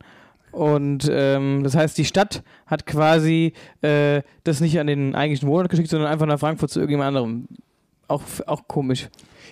[0.52, 5.68] Und ähm, das heißt, die Stadt hat quasi äh, das nicht an den eigentlichen Wohnort
[5.68, 7.48] geschickt, sondern einfach nach Frankfurt zu irgendjemand anderem.
[8.08, 9.08] Auch, auch komisch.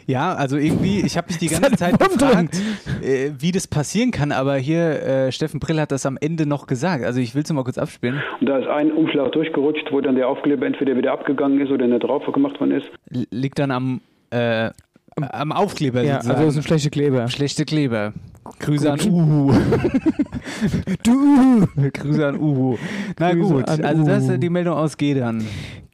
[0.08, 2.56] Ja, also irgendwie, ich habe mich die ganze Zeit gefragt,
[3.02, 6.66] äh, wie das passieren kann, aber hier, äh, Steffen Brill hat das am Ende noch
[6.66, 7.04] gesagt.
[7.04, 8.22] Also ich will es mal kurz abspielen.
[8.40, 11.86] Und da ist ein Umschlag durchgerutscht, wo dann der Aufkleber entweder wieder abgegangen ist oder
[11.86, 12.86] nicht drauf gemacht worden ist.
[13.30, 14.70] Liegt dann am, äh,
[15.16, 16.36] am Aufkleber Ja, sozusagen.
[16.36, 17.28] also das sind schlechte Kleber.
[17.28, 18.14] Schlechte Kleber.
[18.60, 19.00] Grüße Gut.
[19.06, 19.52] an Uhu.
[21.04, 21.66] Du!
[21.92, 22.78] Grüße an Uhu.
[23.18, 24.32] Na Grüße gut, also das Uhu.
[24.32, 25.44] ist die Meldung aus Gedern.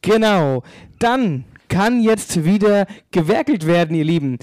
[0.03, 0.63] Genau.
[1.01, 4.39] Dann kann jetzt wieder gewerkelt werden, ihr Lieben.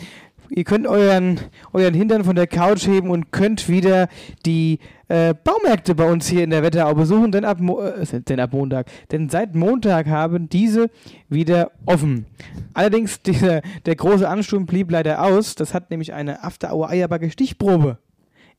[0.53, 1.39] Ihr könnt euren,
[1.71, 4.10] euren Hintern von der Couch heben und könnt wieder
[4.45, 8.39] die äh, Baumärkte bei uns hier in der Wetterau besuchen, denn ab, Mo äh, denn
[8.41, 8.88] ab Montag.
[9.12, 10.89] Denn seit Montag haben diese
[11.29, 12.25] wieder offen.
[12.73, 15.55] Allerdings, dieser, der große Ansturm blieb leider aus.
[15.55, 17.97] Das hat nämlich eine After-Hour-Eierbacke-Stichprobe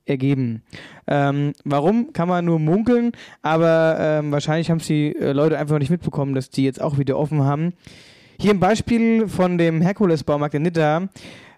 [0.07, 0.63] ergeben.
[1.07, 5.75] Ähm, warum, kann man nur munkeln, aber ähm, wahrscheinlich haben es die äh, Leute einfach
[5.75, 7.75] noch nicht mitbekommen, dass die jetzt auch wieder offen haben.
[8.43, 11.09] Hier ein Beispiel von dem Herkules-Baumarkt in Nidda.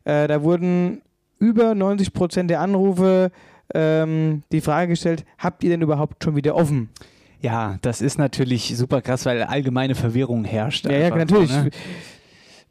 [0.04, 1.00] Äh, da wurden
[1.38, 3.30] über 90% der Anrufe
[3.72, 6.90] ähm, die Frage gestellt, habt ihr denn überhaupt schon wieder offen?
[7.40, 10.84] Ja, das ist natürlich super krass, weil allgemeine Verwirrung herrscht.
[10.84, 11.50] Ja, ja, natürlich.
[11.50, 11.70] Ne?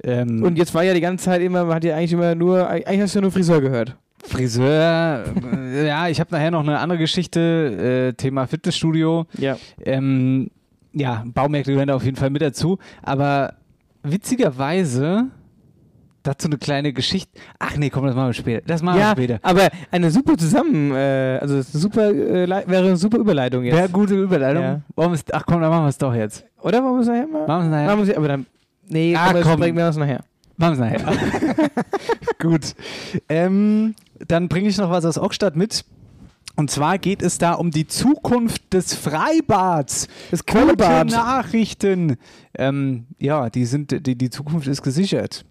[0.04, 2.69] ähm, Und jetzt war ja die ganze Zeit immer, man hat ja eigentlich immer nur,
[2.69, 3.97] eigentlich hast du ja nur Friseur gehört.
[4.23, 9.26] Friseur, äh, ja, ich habe nachher noch eine andere Geschichte, äh, Thema Fitnessstudio.
[9.39, 9.58] Ja.
[9.84, 10.52] Ähm,
[10.93, 12.78] ja, Baumärkte gehören da auf jeden Fall mit dazu.
[13.02, 13.56] Aber
[14.04, 15.26] witzigerweise,
[16.24, 17.30] dazu eine kleine Geschichte.
[17.60, 18.63] Ach nee, komm, das machen wir später.
[18.66, 19.39] Das machen ja, wir später.
[19.42, 23.76] aber eine super zusammen, äh, also es ist super, äh, wäre eine super Überleitung jetzt.
[23.76, 24.63] Wäre gute Überleitung.
[24.63, 24.82] Ja.
[24.96, 26.46] Wollen wir's- ach komm, dann machen wir es doch jetzt.
[26.62, 27.48] Oder wollen wir es nachher mal?
[27.48, 27.86] Machen wir es nachher.
[27.88, 28.46] Machen wir es, aber dann,
[28.88, 30.24] nee, Ah, komm, sprechen wir das nachher.
[30.58, 31.70] Machen wir es nachher.
[32.39, 32.76] Gut.
[33.30, 33.96] Ähm,
[34.28, 35.84] dann bringe ich noch was aus Ockstadt mit.
[36.56, 40.08] Und zwar geht es da um die Zukunft des Freibads.
[40.30, 41.10] Das Gute Quellbad.
[41.10, 42.18] Nachrichten.
[42.56, 45.46] Ähm, ja, die, sind, die, die Zukunft ist gesichert.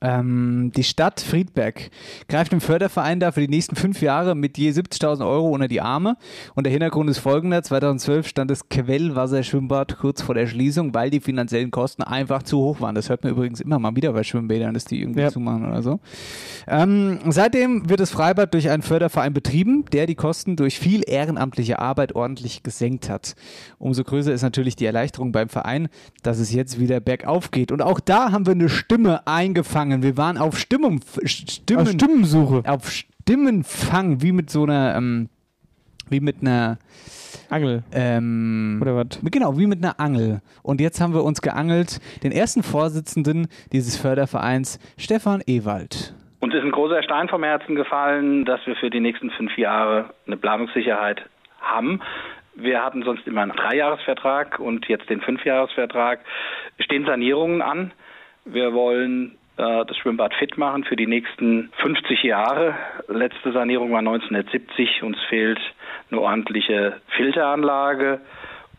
[0.00, 1.90] Ähm, die Stadt Friedberg
[2.28, 5.80] greift dem Förderverein da für die nächsten fünf Jahre mit je 70.000 Euro unter die
[5.80, 6.16] Arme.
[6.54, 7.62] Und der Hintergrund ist folgender.
[7.62, 12.80] 2012 stand das Quellwasserschwimmbad kurz vor der Schließung, weil die finanziellen Kosten einfach zu hoch
[12.80, 12.94] waren.
[12.94, 15.30] Das hört man übrigens immer mal wieder bei Schwimmbädern, dass die irgendwie Ja.
[15.30, 16.00] zumachen oder so.
[16.66, 21.78] Ähm, seitdem wird das Freibad durch einen Förderverein betrieben, der die Kosten durch viel ehrenamtliche
[21.78, 23.34] Arbeit ordentlich gesenkt hat.
[23.78, 25.88] Umso größer ist natürlich die Erleichterung beim Verein,
[26.22, 27.72] dass es jetzt wieder bergauf geht.
[27.72, 29.26] Und auch da haben wir eine Stimme
[29.72, 30.02] eingefangen.
[30.02, 32.62] Wir waren auf Stimmung, Stimmen, Auf Stimmensuche.
[32.66, 35.28] auf Stimmenfang, wie mit so einer, ähm,
[36.08, 36.78] wie mit einer,
[37.48, 37.82] Angel.
[37.92, 39.20] ähm, Oder was?
[39.30, 40.40] Genau, wie mit einer Angel.
[40.62, 46.14] Und jetzt haben wir uns geangelt, den ersten Vorsitzenden dieses Fördervereins, Stefan Ewald.
[46.40, 50.10] Uns ist ein großer Stein vom Herzen gefallen, dass wir für die nächsten fünf Jahre
[50.26, 51.22] eine Planungssicherheit
[51.60, 52.00] haben.
[52.54, 56.20] Wir hatten sonst immer einen Dreijahresvertrag und jetzt den Fünfjahresvertrag.
[56.78, 57.92] Es stehen Sanierungen an.
[58.44, 62.74] Wir wollen das Schwimmbad fit machen für die nächsten 50 Jahre.
[63.08, 65.02] Letzte Sanierung war 1970.
[65.02, 65.60] Uns fehlt
[66.10, 68.20] eine ordentliche Filteranlage.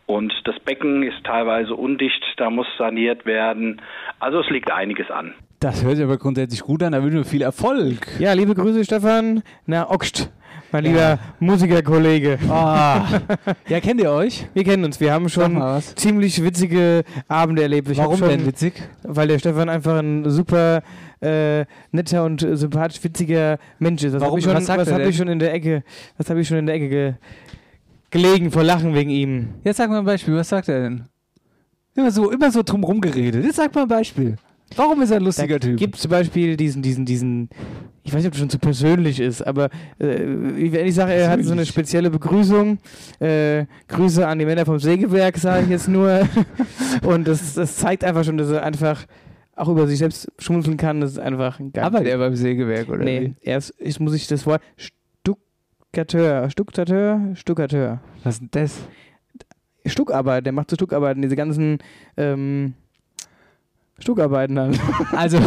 [0.06, 3.80] Und das Becken ist teilweise undicht, da muss saniert werden.
[4.20, 5.32] Also es liegt einiges an.
[5.60, 8.06] Das hört sich aber grundsätzlich gut an, da wünschen wir viel Erfolg.
[8.18, 9.42] Ja, liebe Grüße, Stefan.
[9.64, 10.30] Na, Oxt.
[10.74, 12.36] Mein lieber Musikerkollege.
[12.50, 13.06] Ah.
[13.68, 14.48] Ja, kennt ihr euch?
[14.54, 15.62] Wir kennen uns, wir haben schon
[15.94, 17.88] ziemlich witzige Abende erlebt.
[17.90, 18.74] Ich hab Warum schon, denn witzig?
[19.04, 20.82] Weil der Stefan einfach ein super
[21.20, 24.14] äh, netter und äh, sympathisch witziger Mensch ist.
[24.14, 24.32] Das Warum?
[24.32, 25.08] habe ich, schon, Was was hab denn?
[25.08, 25.84] ich schon in der Ecke,
[26.18, 27.14] was habe ich schon in der Ecke ge
[28.10, 29.50] gelegen vor Lachen wegen ihm.
[29.62, 31.04] Jetzt sag mal ein Beispiel, was sagt er denn?
[31.94, 33.44] Immer so, immer so drumrum geredet.
[33.44, 34.36] Jetzt sag mal ein Beispiel.
[34.74, 35.78] Warum ist er ein lustiger da Typ?
[35.78, 37.48] gibt zum Beispiel diesen, diesen, diesen,
[38.06, 41.30] ich weiß nicht, ob das schon zu persönlich ist, aber äh, wenn ich sage, er
[41.30, 42.78] hat so eine spezielle Begrüßung,
[43.18, 46.28] äh, Grüße an die Männer vom Sägewerk, sage ich jetzt nur.
[47.02, 49.06] Und das, das zeigt einfach schon, dass er einfach
[49.56, 51.00] auch über sich selbst schmunzeln kann.
[51.00, 51.82] Das ist einfach ein geil.
[51.82, 57.20] Arbeitet er beim Sägewerk, oder Nee, er ist, ich muss ich das Wort Stuckateur, Stuckateur,
[57.34, 58.00] Stuckateur.
[58.04, 58.24] wie?
[58.24, 58.76] Was ist denn das?
[59.86, 61.78] Stuckarbeit, der macht so Stuckarbeiten, diese ganzen
[62.18, 62.74] ähm,
[63.98, 64.78] Stuckarbeiten dann.
[65.12, 65.38] Also,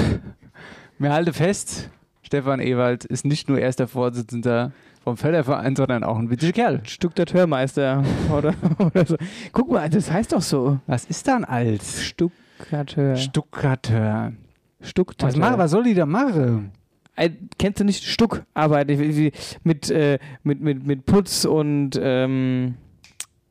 [0.98, 1.92] mir halte fest,
[2.28, 6.82] Stefan Ewald ist nicht nur erster Vorsitzender vom Förderverein, sondern auch ein witziger Kerl.
[6.84, 8.04] Stuckateurmeister
[8.38, 9.16] oder, oder so.
[9.54, 10.78] Guck mal, das heißt doch so.
[10.88, 13.16] Was ist dann als Stuckateur.
[13.16, 14.34] Stuckateur?
[14.82, 15.30] Stuckateur.
[15.30, 16.72] Was, mach, was soll die da machen?
[17.16, 18.90] Äh, kennst du nicht Stuckarbeit?
[19.64, 22.76] Mit, äh, mit, mit, mit Putz und ähm,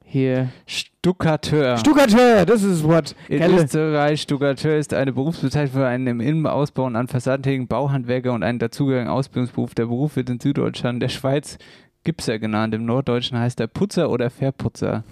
[0.06, 0.48] hier.
[0.66, 1.76] Stuckateur.
[1.76, 3.14] Stuckateur, das ist Wort.
[3.28, 3.54] In Gell?
[3.54, 8.42] Österreich, Stuckateur ist eine Berufsbezeichnung für einen im Innenausbau und an Fassaden tätigen Bauhandwerker und
[8.42, 9.74] einen dazugehörigen Ausbildungsberuf.
[9.74, 11.58] Der Beruf wird in Süddeutschland, der Schweiz
[12.04, 12.74] Gipser genannt.
[12.74, 15.04] Im Norddeutschen heißt er Putzer oder Verputzer.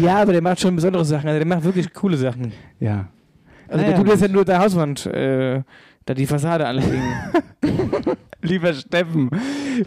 [0.00, 1.28] Ja, aber der macht schon besondere Sachen.
[1.28, 2.52] Also der macht wirklich coole Sachen.
[2.78, 3.08] Ja.
[3.68, 5.62] Also Naja, der tut jetzt ja nur der Hauswand, äh,
[6.06, 7.02] da die Fassade anlegen.
[8.42, 9.30] Lieber Steffen.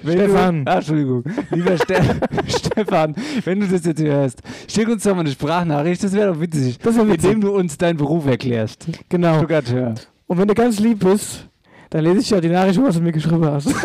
[0.02, 0.66] Stefan.
[0.66, 1.24] Du, ah, Entschuldigung.
[1.52, 1.96] Lieber Ste
[2.48, 3.16] Stefan,
[3.46, 6.04] wenn du das jetzt hörst, schick uns doch mal eine Sprachnachricht.
[6.04, 6.80] Das wäre doch witzig.
[6.80, 7.32] Das wäre witzig.
[7.32, 8.88] Indem du uns deinen Beruf erklärst.
[9.10, 9.38] genau.
[9.38, 9.94] Stuckateur.
[10.26, 11.48] Und wenn du ganz lieb bist,
[11.92, 13.70] dann lese ich ja die Nachricht, was du mir geschrieben hast.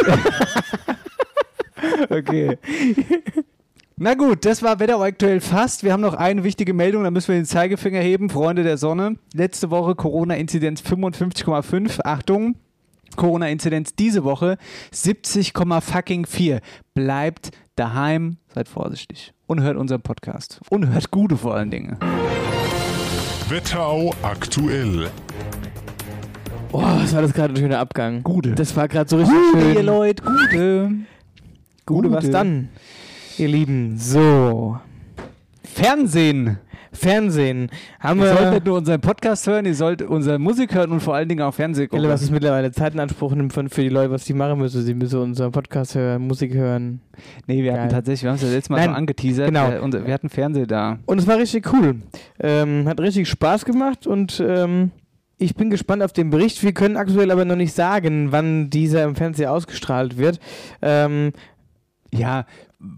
[2.08, 2.58] Okay.
[4.02, 5.84] Na gut, das war Wetter aktuell fast.
[5.84, 8.30] Wir haben noch eine wichtige Meldung, da müssen wir den Zeigefinger heben.
[8.30, 9.14] Freunde der Sonne.
[9.32, 12.00] Letzte Woche Corona-Inzidenz 55,5.
[12.04, 12.56] Achtung.
[13.14, 14.58] Corona-Inzidenz diese Woche
[14.92, 16.58] 70,4.
[16.94, 19.34] Bleibt daheim, seid vorsichtig.
[19.46, 20.60] Und hört unseren Podcast.
[20.68, 21.96] Und hört gute vor allen Dingen.
[23.48, 25.12] Wetterau aktuell.
[26.72, 28.24] Boah, was war das gerade ein schöner Abgang.
[28.24, 28.56] Gute.
[28.56, 29.86] Das war gerade so richtig Gute, ihr schön.
[29.86, 30.90] Leute, gute.
[31.86, 32.68] Gute, was dann?
[33.38, 34.78] Ihr Lieben, so.
[35.64, 36.58] Fernsehen.
[36.92, 37.70] Fernsehen.
[38.00, 38.50] Haben Ihr sollt wir.
[38.50, 41.54] nicht nur unseren Podcast hören, ihr sollt unsere Musik hören und vor allen Dingen auch
[41.54, 42.06] Fernsehen gucken.
[42.08, 44.82] Was es mittlerweile Zeit in Anspruch nimmt für die Leute, was die machen müssen.
[44.82, 47.00] Sie müssen unseren Podcast hören, Musik hören.
[47.46, 47.80] Nee, wir Geil.
[47.80, 49.46] hatten tatsächlich, wir haben es ja letztes Mal Nein, schon angeteasert.
[49.46, 49.70] genau.
[49.70, 50.98] Äh, und wir hatten Fernseher da.
[51.06, 52.02] Und es war richtig cool.
[52.38, 54.90] Ähm, hat richtig Spaß gemacht und ähm,
[55.38, 56.62] ich bin gespannt auf den Bericht.
[56.62, 60.38] Wir können aktuell aber noch nicht sagen, wann dieser im Fernseher ausgestrahlt wird.
[60.82, 61.32] Ähm,
[62.14, 62.44] Ja,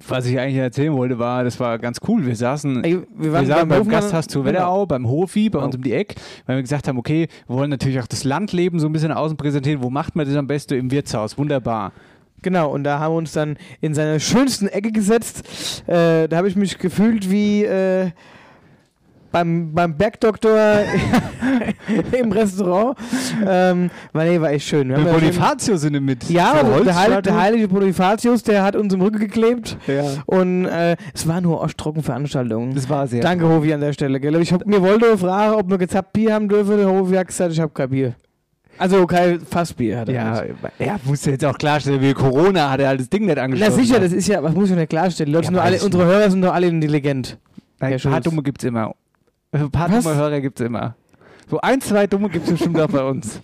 [0.09, 2.25] was ich eigentlich erzählen wollte, war, das war ganz cool.
[2.25, 4.49] Wir saßen, ey, wir wir waren saßen beim Hofmann- Gasthaus zu Genau.
[4.53, 5.67] Wetterau, beim Hofi, bei Genau.
[5.67, 6.15] uns um die Eck,
[6.47, 9.37] weil wir gesagt haben, okay, wir wollen natürlich auch das Landleben so ein bisschen außen
[9.37, 9.83] präsentieren.
[9.83, 10.75] Wo macht man das am besten?
[10.75, 11.37] Im Wirtshaus.
[11.37, 11.93] Wunderbar.
[12.43, 15.83] Genau, und da haben wir uns dann in seine schönsten Ecke gesetzt.
[15.87, 18.11] Äh, da habe ich mich gefühlt wie äh,
[19.35, 20.57] beim, beim Bergdoktor
[22.13, 22.97] im Restaurant.
[23.45, 24.89] Ähm, weil nee, war echt schön.
[24.91, 26.31] Wir ja Bonifatio sind mit.
[26.31, 29.77] Ja, also der, Heil, der heilige Bonifatius, der hat uns im Rücken geklebt.
[29.89, 30.05] Ja.
[30.27, 32.77] Und äh, es war nur osttrocken Veranstaltungen.
[32.77, 33.23] Das war sehr.
[33.23, 34.21] Danke, Hovi, an der Stelle.
[34.21, 34.41] Gell?
[34.41, 36.77] Ich hab, mir wollte fragen, ob wir gezappt Bier haben dürfen.
[36.77, 38.15] Der Hovi hat gesagt, ich habe kein Bier.
[38.79, 40.15] Also kein Fassbier hat er.
[40.15, 40.55] Ja, nicht.
[40.79, 43.85] er musste jetzt auch klarstellen, wie Corona hat er halt das Ding nicht Na angeschlossen.
[43.85, 45.33] sicher, das ist ja, was muss ich denn klarstellen?
[45.33, 47.39] Leute Ja, nur alle, unsere Hörer sind doch alle intelligent.
[47.81, 48.21] Nein, ein paar.
[48.21, 48.95] Dumme gibt's immer.
[49.55, 50.03] Ein paar Was?
[50.05, 50.97] dumme Hörer gibt's immer.
[51.49, 53.41] So ein, zwei Dumme gibt's bestimmt auch bei uns.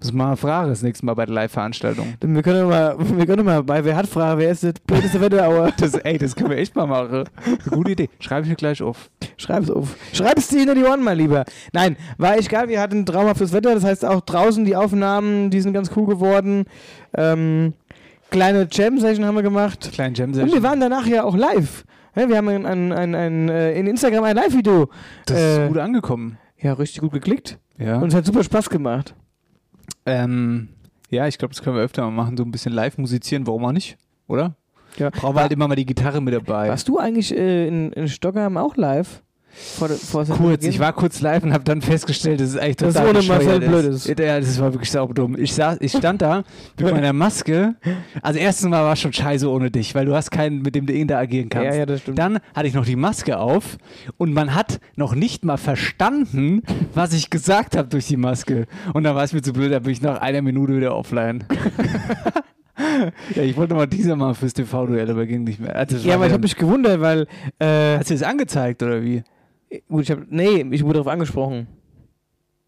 [0.00, 2.14] Muss mal fragen das nächste Mal bei der Live-Veranstaltung.
[2.20, 5.72] Wir können mal, wir können mal bei Wer hat Frage, wer ist das blödeste Wetterauer?
[5.76, 7.24] Das, ey, das können wir echt mal machen.
[7.70, 8.10] Gute Idee.
[8.20, 9.10] Schreibe ich mir gleich auf.
[9.36, 9.96] Schreib's auf.
[10.12, 11.44] Schreib's dir hinter die Ohren, mein Lieber.
[11.72, 12.68] Nein, war echt geil.
[12.68, 13.74] Wir hatten traumhaftes Wetter.
[13.74, 16.64] Das heißt auch draußen die Aufnahmen, die sind ganz cool geworden.
[17.14, 17.74] Ähm,
[18.30, 19.90] kleine Jam-Session haben wir gemacht.
[19.92, 21.84] Kleinen Jam Und wir waren danach ja auch live.
[22.14, 24.90] Wir haben ein, ein, ein, ein, äh, in Instagram ein Live-Video.
[25.26, 26.38] Das Äh, ist gut angekommen.
[26.58, 27.58] Ja, richtig gut geklickt.
[27.78, 27.98] Ja.
[27.98, 29.14] Und es hat super Spaß gemacht.
[30.06, 30.68] ähm,
[31.10, 32.36] ja, ich glaube, das können wir öfter mal machen.
[32.36, 33.96] So ein bisschen live musizieren, warum auch nicht?
[34.28, 34.54] Oder?
[34.96, 35.10] Ja.
[35.10, 36.68] Brauchen wir halt immer mal die Gitarre mit dabei.
[36.68, 39.22] Warst du eigentlich äh, in, in Stockholm auch live?
[39.54, 43.08] Vor, vor Kurz, ich war kurz live und habe dann festgestellt, dass es eigentlich total
[43.08, 44.08] ohne Marcel blöd ist.
[44.08, 45.36] Ja, das war wirklich saudumm.
[45.38, 46.42] Ich, saß, ich stand da
[46.80, 47.74] mit meiner Maske.
[48.22, 50.86] Also erstens mal war es schon scheiße ohne dich, weil du hast keinen, mit dem
[50.86, 51.66] du interagieren kannst.
[51.66, 52.18] Ja, ja, das stimmt.
[52.18, 53.76] Dann hatte ich noch die Maske auf
[54.16, 56.62] und man hat noch nicht mal verstanden,
[56.94, 58.66] was ich gesagt habe durch die Maske.
[58.94, 61.44] Und dann war es mir zu blöd, da bin ich nach einer Minute wieder offline.
[63.34, 65.76] Ja, ich wollte mal dieser mal fürs TV-Duell, aber ging nicht mehr.
[65.76, 67.26] Also, das Ja, aber ich habe mich gewundert, weil.
[67.58, 69.22] Äh, Hast du es angezeigt oder wie?
[69.88, 71.66] Gut, ich hab, nee, ich wurde darauf angesprochen.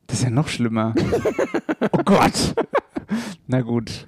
[0.07, 0.95] Das ist ja noch schlimmer.
[1.93, 2.55] oh Gott.
[3.47, 4.07] Na gut.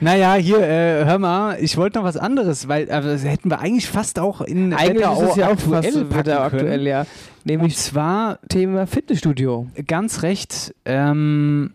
[0.00, 3.60] Naja, hier, äh, hör mal, ich wollte noch was anderes, weil also, das hätten wir
[3.60, 7.00] eigentlich fast auch in Eigentlich Wetterau ist es ja auch aktuell fast packen aktuell, ja.
[7.02, 7.08] Und
[7.44, 9.68] Nämlich zwar Thema Fitnessstudio.
[9.86, 11.72] ganz recht, ähm,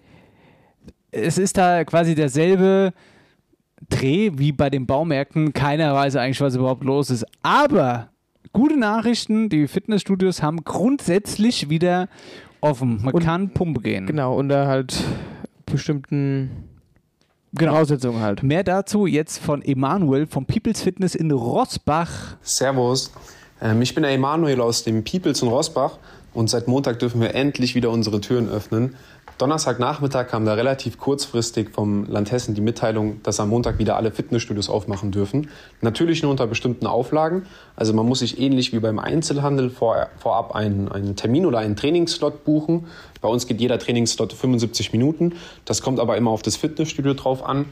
[1.11, 2.93] es ist da quasi derselbe
[3.89, 5.53] Dreh wie bei den Baumärkten.
[5.53, 7.25] Keiner weiß eigentlich, was überhaupt los ist.
[7.43, 8.09] Aber
[8.53, 12.07] gute Nachrichten, die Fitnessstudios haben grundsätzlich wieder
[12.61, 13.01] offen.
[13.03, 14.05] Man Und- kann Pumpe gehen.
[14.07, 14.95] Genau, unter halt
[15.65, 16.49] bestimmten
[17.53, 17.73] Genau.
[17.73, 18.43] Voraussetzungen halt.
[18.43, 22.37] Mehr dazu jetzt von Emanuel vom People's Fitness in Rossbach.
[22.41, 23.11] Servus,
[23.61, 25.97] ähm, ich bin der Emanuel aus dem Peoples in Rossbach
[26.33, 28.95] und seit Montag dürfen wir endlich wieder unsere Türen öffnen.
[29.37, 34.11] Donnerstagnachmittag kam da relativ kurzfristig vom Land Hessen die Mitteilung, dass am Montag wieder alle
[34.11, 35.49] Fitnessstudios aufmachen dürfen.
[35.81, 37.45] Natürlich nur unter bestimmten Auflagen.
[37.75, 41.75] Also man muss sich ähnlich wie beim Einzelhandel vor, vorab einen, einen Termin oder einen
[41.75, 42.87] Trainingsslot buchen.
[43.21, 45.33] Bei uns geht jeder Trainingsslot 75 Minuten.
[45.65, 47.65] Das kommt aber immer auf das Fitnessstudio drauf an.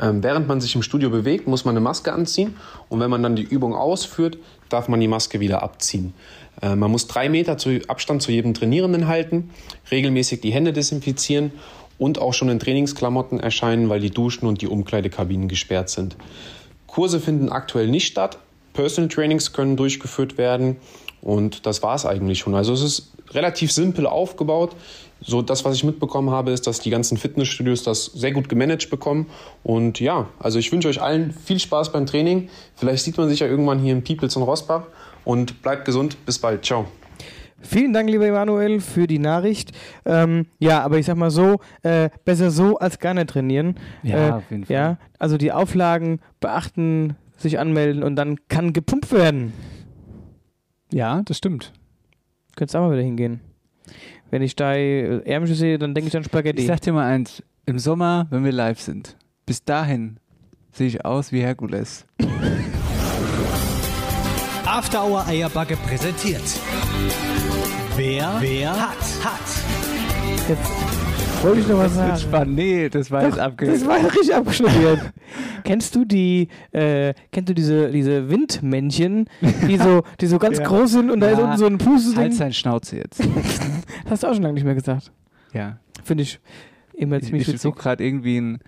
[0.00, 2.56] Ähm, während man sich im Studio bewegt, muss man eine Maske anziehen
[2.88, 4.38] und wenn man dann die Übung ausführt,
[4.68, 6.14] darf man die Maske wieder abziehen.
[6.62, 7.56] Äh, man muss drei Meter
[7.88, 9.50] Abstand zu jedem Trainierenden halten,
[9.90, 11.52] regelmäßig die Hände desinfizieren
[11.98, 16.16] und auch schon in Trainingsklamotten erscheinen, weil die Duschen und die Umkleidekabinen gesperrt sind.
[16.86, 18.38] Kurse finden aktuell nicht statt,
[18.72, 20.76] Personal Trainings können durchgeführt werden
[21.22, 22.54] und das war es eigentlich schon.
[22.54, 24.74] Also es ist relativ simpel aufgebaut.
[25.22, 28.88] So das, was ich mitbekommen habe, ist, dass die ganzen Fitnessstudios das sehr gut gemanagt
[28.88, 29.26] bekommen.
[29.62, 32.48] Und ja, also ich wünsche euch allen viel Spaß beim Training.
[32.74, 34.84] Vielleicht sieht man sich ja irgendwann hier in Peoples und Rossbach.
[35.24, 36.16] Und bleibt gesund.
[36.26, 36.64] Bis bald.
[36.64, 36.86] Ciao.
[37.62, 39.72] Vielen Dank, lieber Emanuel, für die Nachricht.
[40.06, 43.74] Ähm, ja, aber ich sag mal so, äh, besser so als gar nicht trainieren.
[44.02, 44.74] Ja, äh, auf jeden Fall.
[44.74, 49.52] Ja, also die Auflagen beachten, sich anmelden und dann kann gepumpt werden.
[50.92, 51.72] Ja, das stimmt.
[52.56, 53.40] Könntest auch mal wieder hingehen.
[54.30, 56.62] Wenn ich da äh, Ärmchen sehe, dann denke ich an Spaghetti.
[56.62, 60.18] Ich sag dir mal eins, im Sommer, wenn wir live sind, bis dahin
[60.72, 62.06] sehe ich aus wie Herkules.
[64.70, 66.42] After Hour Eierbacke präsentiert.
[67.96, 69.40] Wer, wer hat, hat.
[70.48, 70.70] Jetzt
[71.42, 72.20] wollte ich noch was Das wird sagen.
[72.20, 72.54] spannend.
[72.54, 73.86] Nee, das war jetzt Das abge...
[73.86, 75.00] war richtig abgeschnitten.
[75.64, 79.26] kennst du die, äh, kennst du diese, diese Windmännchen,
[79.66, 80.64] die so, die so ganz Ja.
[80.66, 83.20] groß sind und da ist unten so ein Pustes Halt seine Schnauze jetzt.
[84.08, 85.10] Hast du auch schon lange nicht mehr gesagt.
[85.52, 85.78] Ja.
[86.04, 86.38] Finde ich
[86.94, 87.60] immer Ich, ziemlich ich witzig.
[87.62, 88.58] versuche gerade irgendwie ein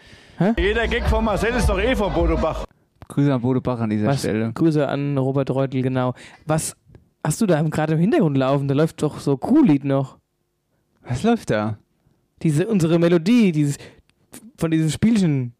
[0.59, 2.65] Jeder Gag von Marcel ist doch eh von Bodo Bach.
[3.13, 4.21] Grüße an Bodo Bach an dieser Was?
[4.21, 4.53] Stelle.
[4.55, 6.15] Grüße an Robert Reutel, genau.
[6.47, 6.75] Was
[7.23, 8.69] hast du da gerade im Hintergrund laufen?
[8.69, 10.17] Da läuft doch so Cool-Lied noch.
[11.07, 11.77] Was läuft da?
[12.43, 13.77] Diese, unsere Melodie, dieses,
[14.57, 15.53] von diesem Spielchen.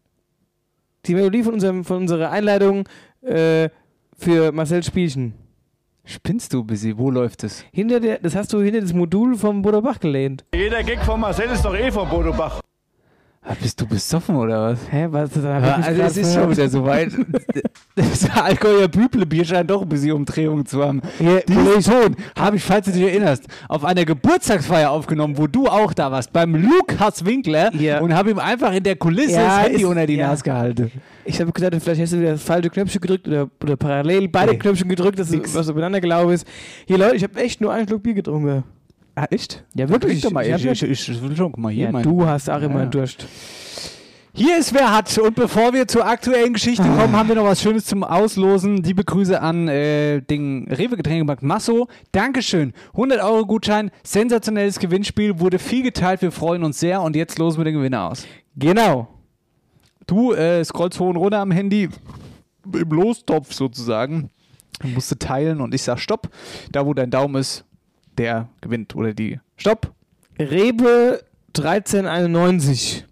[1.05, 2.89] Die Melodie von, unserem, von unserer Einleitung
[3.21, 3.69] äh,
[4.17, 5.35] für Marcells Spielchen.
[6.05, 6.97] Spinnst du, Busy?
[6.97, 7.63] Wo läuft es?
[7.71, 10.43] Hinter der, das hast du hinter das Modul vom Bodo Bach gelehnt.
[10.55, 12.61] Jeder Gag von Marcel ist doch eh von Bodo Bach.
[13.45, 14.79] Ah, bist du besoffen oder was?
[14.89, 15.31] Hä, was?
[15.33, 17.11] Da hab ich mich also es ist schon wieder soweit.
[17.95, 21.01] Das Allgäuer Büblebier scheint doch ein bisschen Umdrehung zu haben.
[21.19, 25.67] Hier, Diesen Ton habe ich, falls du dich erinnerst, auf einer Geburtstagsfeier aufgenommen, wo du
[25.67, 27.99] auch da warst, beim Lukas Winkler Ja.
[27.99, 30.27] und habe ihm einfach in der Kulisse Ja, das Handy ist- unter die ja.
[30.27, 30.91] Nase gehalten.
[31.25, 34.53] Ich habe gedacht, vielleicht hast du wieder das falsche Knöpfchen gedrückt oder, oder parallel beide
[34.53, 34.57] Nee.
[34.57, 35.53] Knöpfchen gedrückt, dass Nix.
[35.53, 36.47] was übereinander gelaufen ist.
[36.87, 38.63] Hier, Leute, ich habe echt nur einen Schluck Bier getrunken.
[39.15, 39.63] Ah, echt?
[39.75, 40.21] Ja, wirklich.
[40.21, 40.45] Doch mal.
[40.45, 41.91] Ich Ich, ich, ich, will schon, mal hier.
[41.91, 42.85] ja, du hast auch immer Ja.
[42.87, 43.27] Durst.
[44.35, 45.15] Hier ist wer hat.
[45.19, 48.77] Und bevor wir zur aktuellen Geschichte kommen, haben wir noch was Schönes zum Auslosen.
[48.77, 51.87] Liebe Grüße an äh, den Rewe Getränkemarkt Masso.
[52.11, 52.73] Dankeschön.
[52.93, 53.91] 100 Euro Gutschein.
[54.03, 55.39] Sensationelles Gewinnspiel.
[55.39, 56.23] Wurde viel geteilt.
[56.23, 57.03] Wir freuen uns sehr.
[57.03, 58.25] Und jetzt losen wir den Gewinner aus.
[58.55, 59.07] Genau.
[60.07, 61.89] Du äh, scrollst hoch und runter am Handy.
[62.73, 64.31] Im Lostopf sozusagen.
[64.81, 66.29] Du musst du teilen und ich sag Stopp.
[66.71, 67.65] Da, wo dein Daumen ist,
[68.17, 68.95] der gewinnt.
[68.95, 69.39] Oder die.
[69.57, 69.91] Stopp.
[70.39, 71.23] Rebe
[71.57, 73.05] 1391.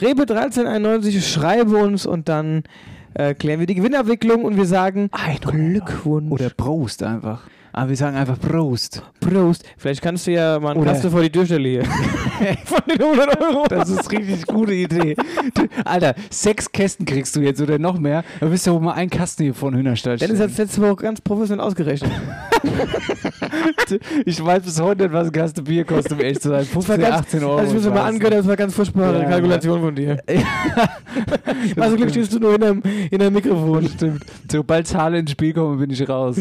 [0.00, 2.62] Rebe 1391, schreibe uns und dann
[3.14, 5.10] äh, klären wir die Gewinnabwicklung und wir sagen
[5.40, 6.30] Glückwunsch.
[6.30, 7.48] Oder Prost einfach.
[7.78, 9.02] Aber wir sagen einfach Prost.
[9.20, 9.62] Prost.
[9.76, 11.84] Vielleicht kannst du ja mal einen Oder- Kasten vor die Türstelle hier.
[12.64, 13.66] Von den 100 Euro.
[13.68, 15.14] Das ist richtig gute Idee.
[15.84, 18.24] Alter, sechs Kästen kriegst du jetzt oder noch mehr.
[18.40, 20.16] Da bist du wohl mal ein Kasten hier von Hühnerstall.
[20.16, 22.10] Dennis hat letzte Woche ganz professionell ausgerechnet.
[24.26, 26.66] Ich weiß bis heute nicht, was ein Kasten Bier kostet, um ehrlich zu sein.
[26.66, 27.56] Das war 15, ganz, 18 Euro.
[27.56, 30.18] Also ich muss mir mal angehört, das war ganz furchtbare Ja, Kalkulation von dir.
[31.76, 33.88] Also Glück stehst du nur in einem, in einem Mikrofon.
[33.88, 34.24] Stimmt.
[34.50, 36.36] Sobald Zahlen ins Spiel kommen, bin ich raus.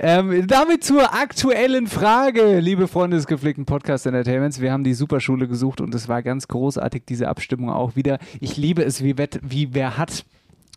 [0.00, 4.60] Ähm, damit zur aktuellen Frage, liebe Freunde des gepflegten Podcast Entertainments.
[4.60, 8.18] Wir haben die Superschule gesucht und es war ganz großartig, diese Abstimmung auch wieder.
[8.40, 10.24] Ich liebe es, wie, wett, wie wer hat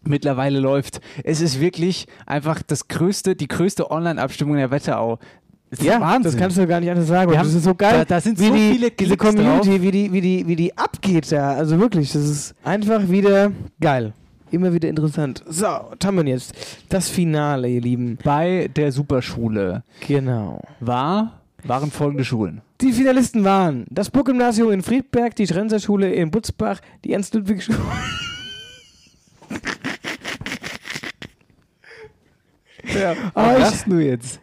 [0.03, 1.01] mittlerweile läuft.
[1.23, 5.19] Es ist wirklich einfach das größte, die größte Online-Abstimmung der Wetterau.
[5.69, 6.31] Das ist Ja, Wahnsinn.
[6.31, 7.29] das kannst du gar nicht anders sagen.
[7.31, 7.97] Wir das ist so geil.
[7.99, 9.81] da- da sind wie so die, viele diese Community, drauf.
[9.81, 11.51] wie die, wie, die, wie die abgeht da.
[11.55, 14.13] Also wirklich, das ist einfach wieder geil.
[14.51, 15.43] Immer wieder interessant.
[15.47, 16.53] So, was haben wir denn jetzt?
[16.89, 18.17] Das Finale, ihr Lieben.
[18.23, 20.61] Bei der Superschule Genau.
[20.79, 22.61] war, waren folgende Schulen.
[22.79, 27.77] Die Finalisten waren das Burggymnasium in Friedberg, die Schrenzer-Schule in Butzbach, die Ernst-Ludwig-Schule.
[32.93, 34.39] Ja, Aber was ich- du jetzt?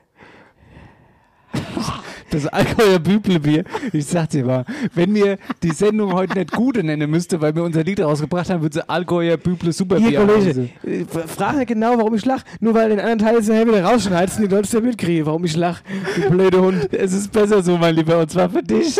[2.35, 3.63] Das Allgäuer Büblebier.
[3.93, 7.63] Ich sag dir mal, wenn wir die Sendung heute nicht Gute nennen müsste, weil wir
[7.63, 11.97] unser Lied rausgebracht haben, würde sie Allgäuer Büble Superbier Hier, Kollege, äh, frag nicht genau,
[11.97, 12.43] warum ich lach.
[12.59, 15.45] Nur weil den anderen Teil jetzt nachher wieder rausschneidest und die Leute ja mitkriegen, warum
[15.45, 15.81] ich lach.
[16.17, 16.93] Du blöde Hund.
[16.93, 18.99] Es ist besser so, mein Lieber, und zwar für dich.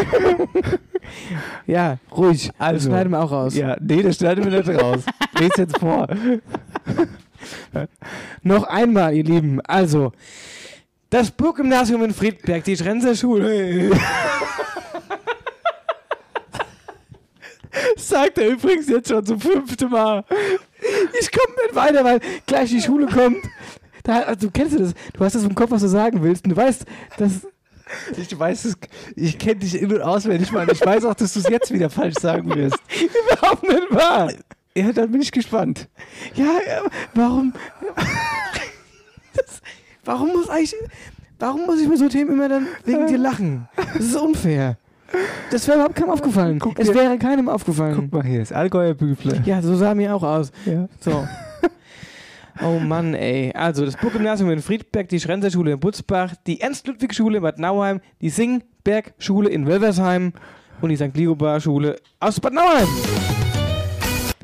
[1.67, 2.51] Ja, ruhig.
[2.59, 3.57] Also, das schneiden wir auch raus.
[3.57, 5.03] Ja, nee, das schneiden wir nicht raus.
[5.39, 6.07] Lest jetzt vor.
[8.43, 9.61] Noch einmal, ihr Lieben.
[9.63, 10.13] Also,
[11.11, 13.91] das Burggymnasium in Friedberg, die Schrenzer Schule.
[17.97, 20.25] Sagt er übrigens jetzt schon zum fünften Mal.
[21.21, 23.45] Ich komme nicht weiter, weil gleich die Schule kommt.
[24.05, 24.93] Da, also, du kennst das.
[25.13, 26.45] Du hast das im Kopf, was du sagen willst.
[26.45, 26.85] Und du weißt,
[27.17, 27.47] dass.
[28.17, 28.77] Ich weiß es,
[29.15, 30.69] ich kenne dich in- und auswendig, Mann.
[30.71, 32.79] Ich weiß auch, dass du es jetzt wieder falsch sagen wirst.
[33.33, 34.33] Überhaupt nicht wahr.
[34.77, 35.89] Ja, dann bin ich gespannt.
[36.35, 36.83] Ja, ja,
[37.15, 37.53] warum.
[39.35, 39.61] Das,
[40.05, 40.75] warum muss eigentlich.
[41.39, 43.69] Warum muss ich mit so Themen immer dann wegen dir lachen?
[43.77, 44.79] Das ist unfair.
[45.51, 46.61] Das wäre überhaupt keinem aufgefallen.
[46.79, 47.95] es dir- wäre keinem aufgefallen.
[47.97, 49.43] Guck mal hier, das Allgäuer Büble.
[49.45, 50.53] Ja, so sah mir auch aus.
[50.65, 50.89] Ja.
[51.01, 51.27] So.
[52.63, 53.51] Oh Mann, ey.
[53.53, 58.31] Also, das Burggymnasium in Friedberg, die Schrenzer-Schule in Butzbach, die Ernst-Ludwig-Schule in Bad Nauheim, die
[58.31, 60.33] Singberg-Schule in Wölversheim
[60.81, 61.17] und die St.
[61.17, 62.87] Ligobar-Schule aus Bad Nauheim.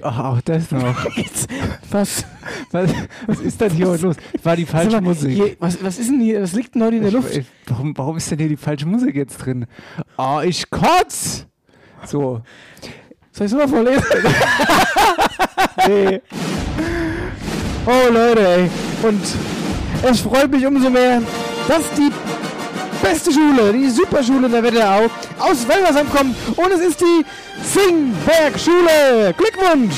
[0.02, 1.04] Ach, auch das noch.
[1.90, 2.24] Was?
[2.70, 2.90] Was,
[3.26, 4.16] was ist denn hier heute los?
[4.42, 5.32] War die falsche mal, Musik.
[5.32, 6.40] Hier, was, was ist denn hier?
[6.40, 7.36] Was liegt denn heute in der Luft?
[7.36, 9.66] Ich, warum, warum ist denn hier die falsche Musik jetzt drin?
[10.16, 11.46] Oh, ich kotz!
[12.06, 12.42] So.
[13.32, 14.04] Soll ich es mal vorlesen?
[15.86, 16.20] Nee.
[17.86, 18.70] Oh Leute, ey.
[19.02, 19.22] Und
[20.02, 21.22] es freut mich umso mehr,
[21.68, 22.10] dass die
[23.02, 26.36] beste Schule, die Superschule der Wetterau aus Welversheim kommt.
[26.56, 27.24] Und es ist die
[27.62, 29.34] Singberg-Schule.
[29.36, 29.96] Glückwunsch!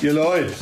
[0.00, 0.52] Ihr Leute,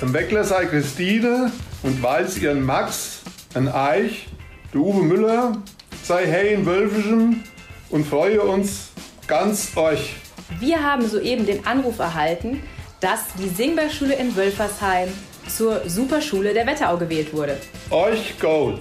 [0.00, 1.50] im Weckler sei Christine
[1.82, 3.22] und Walz ihren Max,
[3.54, 4.28] ein Eich,
[4.72, 5.56] der Uwe Müller,
[6.04, 7.42] sei hey in Wölfischem
[7.90, 8.90] und freue uns
[9.26, 10.14] ganz euch.
[10.60, 12.62] Wir haben soeben den Anruf erhalten,
[13.00, 15.08] dass die Singbergschule in Wölfersheim
[15.48, 17.56] zur Superschule der Wetterau gewählt wurde.
[17.90, 18.80] Euch gut.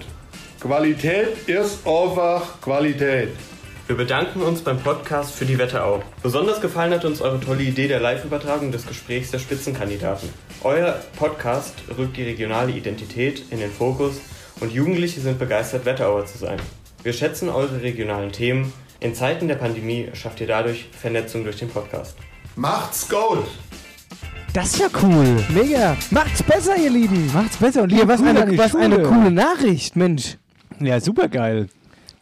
[0.60, 3.30] Qualität ist einfach Qualität.
[3.86, 6.02] Wir bedanken uns beim Podcast für die Wetterau.
[6.22, 10.30] Besonders gefallen hat uns eure tolle Idee der Live-Übertragung des Gesprächs der Spitzenkandidaten.
[10.64, 14.22] Euer Podcast rückt die regionale Identität in den Fokus
[14.62, 16.60] und Jugendliche sind begeistert, Wetterauer zu sein.
[17.04, 18.72] Wir schätzen eure regionalen Themen.
[19.02, 22.16] In Zeiten der Pandemie schafft ihr dadurch Vernetzung durch den Podcast.
[22.56, 23.46] Macht's gut.
[24.54, 25.44] Das ist ja cool.
[25.50, 25.98] Mega.
[26.12, 27.28] Macht's besser, ihr Lieben.
[27.34, 30.38] Macht's besser und liebe was, eine, was eine coole Nachricht, Mensch.
[30.80, 31.70] Ja, super geil.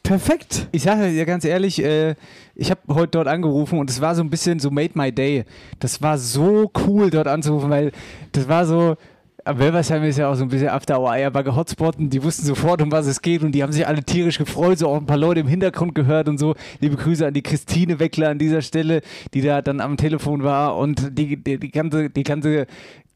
[0.02, 0.70] Perfekt.
[0.72, 2.16] Ich sage dir ganz ehrlich, äh,
[2.56, 5.44] ich habe heute dort angerufen und es war so ein bisschen so made my day.
[5.80, 7.92] Das war so cool dort anzurufen, weil
[8.32, 8.96] das war so.
[9.44, 12.46] Aber Welversheim ist ja auch so ein bisschen After Hour Eierbagger Hotspot und die wussten
[12.46, 15.06] sofort, um was es geht und die haben sich alle tierisch gefreut, so auch ein
[15.06, 16.56] paar Leute im Hintergrund gehört und so.
[16.80, 19.02] Liebe Grüße an die Christine Weckler an dieser Stelle,
[19.34, 22.68] die da dann am Telefon war und die, die, die ganze, die ganze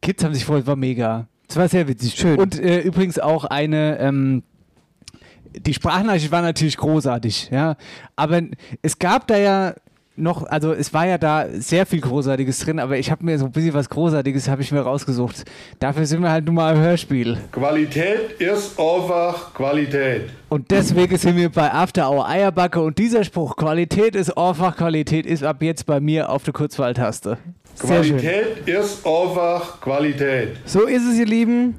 [0.02, 1.28] Kids haben sich gefreut, war mega.
[1.48, 2.16] Es war sehr witzig.
[2.16, 2.40] Schön.
[2.40, 4.44] Und äh, übrigens auch eine, ähm,
[5.56, 7.76] die Sprachnachricht war natürlich großartig, ja.
[8.16, 8.42] Aber
[8.82, 9.76] es gab da ja
[10.18, 13.46] noch, also es war ja da sehr viel Großartiges drin, aber ich habe mir so
[13.46, 15.44] ein bisschen was Großartiges habe ich mir rausgesucht.
[15.80, 17.38] Dafür sind wir halt nun mal im Hörspiel.
[17.52, 20.30] Qualität ist einfach Qualität.
[20.50, 25.26] Und deswegen sind wir bei After Hour Eierbacke und dieser Spruch, Qualität ist einfach Qualität,
[25.26, 27.38] ist ab jetzt bei mir auf der Kurzwahltaste.
[27.78, 30.58] Qualität ist einfach Qualität.
[30.66, 31.76] So ist es, ihr Lieben.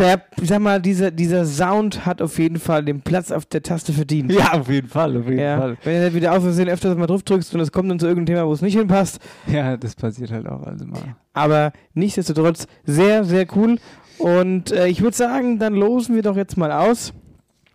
[0.00, 3.62] Der, ich sag mal, dieser, dieser Sound hat auf jeden Fall den Platz auf der
[3.62, 4.32] Taste verdient.
[4.32, 5.76] Ja, auf jeden Fall, auf jeden Ja, Fall.
[5.84, 8.34] wenn du wieder auf Versehen öfters mal drauf drückst und es kommt dann zu irgendeinem
[8.36, 9.20] Thema, wo es nicht hinpasst.
[9.46, 11.16] Ja, das passiert halt auch also mal.
[11.34, 13.76] Aber nichtsdestotrotz sehr, sehr cool.
[14.18, 17.12] Und äh, ich würde sagen, dann losen wir doch jetzt mal aus.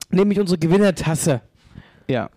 [0.10, 1.42] Nämlich unsere Gewinnertasse.
[2.08, 2.30] Ja.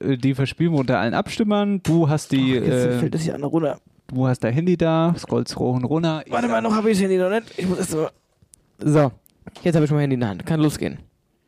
[0.00, 1.80] Äh, Die verspielen wir unter allen Abstimmern.
[1.82, 2.54] Du hast die.
[2.54, 3.78] Jetzt äh, fällt das hier an runter.
[4.08, 6.22] du hast dein Handy da, scrollst hoch und runter.
[6.28, 7.58] Warte mal, noch habe ich das Handy noch nicht.
[7.58, 8.10] Ich muss erst mal.
[8.84, 9.12] So,
[9.62, 10.46] jetzt habe ich mein Handy in der Hand.
[10.46, 10.98] Kann losgehen.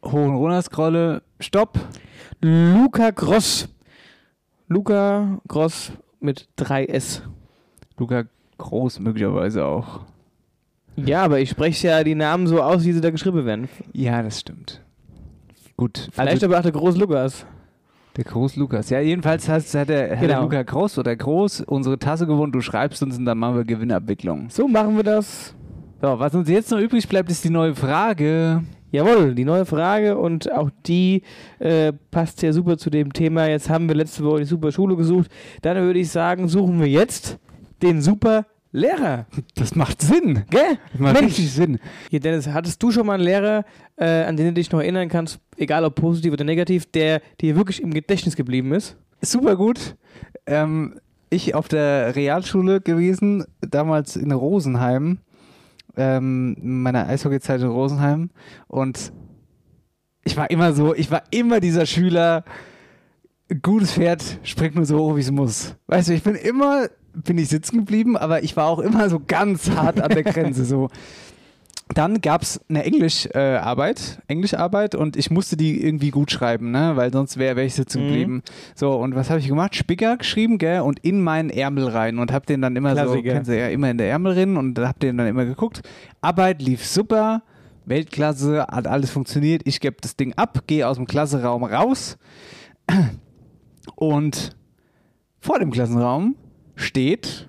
[0.04, 1.22] Hoch und runter scrolle.
[1.40, 1.78] Stopp.
[2.40, 3.68] Luca Gross.
[4.68, 7.22] Luca Gross mit 3S.
[7.98, 8.24] Luca
[8.58, 10.00] Groß möglicherweise auch.
[10.96, 13.68] Ja, aber ich spreche ja die Namen so aus, wie sie da geschrieben werden.
[13.92, 14.80] Ja, das stimmt.
[15.76, 16.08] Gut.
[16.12, 17.46] Vielleicht also, aber auch der Groß Lukas.
[18.16, 18.90] der Groß Lukas.
[18.90, 20.42] Ja, jedenfalls hat, hat, der, hat der Genau.
[20.42, 22.52] Luca Groß oder Groß unsere Tasse gewonnen.
[22.52, 24.50] Du schreibst uns und dann machen wir Gewinnabwicklung.
[24.50, 25.54] So machen wir das.
[26.04, 28.62] So, was uns jetzt noch übrig bleibt, ist die neue Frage.
[28.90, 31.22] Jawohl, die neue Frage und auch die
[31.60, 33.46] äh, passt ja super zu dem Thema.
[33.46, 35.30] Jetzt haben wir letzte Woche die super Schule gesucht.
[35.62, 37.38] Dann würde ich sagen, suchen wir jetzt
[37.80, 39.24] den super Lehrer.
[39.54, 40.44] Das macht Sinn.
[40.50, 40.76] Gell?
[40.92, 41.78] Das macht richtig Sinn.
[42.10, 43.64] Hier, Dennis, hattest du schon mal einen Lehrer,
[43.96, 47.56] äh, an den du dich noch erinnern kannst, egal ob positiv oder negativ, der dir
[47.56, 48.98] wirklich im Gedächtnis geblieben ist?
[49.22, 49.96] Super gut.
[50.44, 51.00] Ähm,
[51.30, 55.20] ich auf der Realschule gewesen, damals in Rosenheim,
[55.96, 58.30] ähm, in meiner Eishockeyzeit in Rosenheim.
[58.68, 59.12] Und
[60.24, 62.44] ich war immer so, ich war immer dieser Schüler,
[63.62, 65.76] gutes Pferd springt nur so hoch, wie es muss.
[65.86, 69.20] Weißt du, ich bin immer, bin ich sitzen geblieben, aber ich war auch immer so
[69.24, 70.64] ganz hart an der Grenze.
[70.64, 70.88] So.
[71.94, 76.72] Dann gab es eine Englischarbeit, äh, Arbeit, Englischarbeit und ich musste die irgendwie gut schreiben,
[76.72, 76.92] ne?
[76.96, 78.06] weil sonst wäre wär ich sitzen Mhm.
[78.08, 78.42] geblieben.
[78.74, 79.76] So, und was habe ich gemacht?
[79.76, 83.32] Spicker geschrieben, gell, und in meinen Ärmel rein und habe den dann immer so, Klassiker.
[83.34, 85.82] kennst du ja, immer in der Ärmel rein und hab den dann immer geguckt.
[86.20, 87.42] Arbeit lief super,
[87.86, 89.62] Weltklasse, hat alles funktioniert.
[89.64, 92.18] Ich gebe das Ding ab, gehe aus dem Klasseraum raus
[93.94, 94.56] und
[95.40, 96.36] vor dem Klassenraum
[96.74, 97.48] steht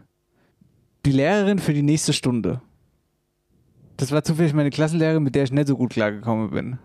[1.05, 2.61] die Lehrerin für die nächste Stunde.
[3.97, 6.77] Das war zufällig meine Klassenlehrerin, mit der ich nicht so gut klargekommen bin.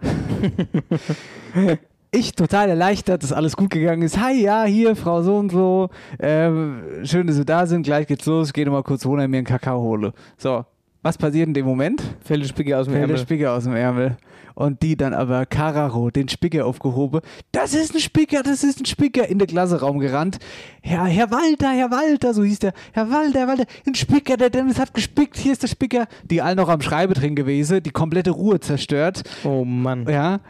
[2.13, 4.21] ich total erleichtert, dass alles gut gegangen ist.
[4.21, 5.91] Hi, ja, hier, Frau so und so.
[6.21, 7.83] Ähm, schön, dass Sie da sind.
[7.83, 8.49] Gleich geht's los.
[8.49, 10.13] Ich gehe nochmal kurz runter mir einen Kakao hole.
[10.37, 10.65] So,
[11.03, 12.03] was passiert in dem Moment?
[12.21, 13.19] Fällt der Spicker aus dem Fällt der Ärmel.
[13.19, 14.17] Spicker aus dem Ärmel.
[14.61, 17.23] Und die dann aber Kararo, den Spicker aufgehoben.
[17.51, 19.27] Das ist ein Spicker, das ist ein Spicker.
[19.27, 20.39] In den Klasseraum gerannt.
[20.83, 22.75] Herr, Herr Walter, Herr Walter, so hieß der.
[22.93, 25.39] Herr Walter, Herr Walter, ein Spicker, der Dennis hat gespickt.
[25.39, 26.09] Hier ist der Spicker.
[26.25, 29.23] Die alle noch am Schreibe drin gewesen, die komplette Ruhe zerstört.
[29.45, 30.07] Oh Mann.
[30.07, 30.41] Ja.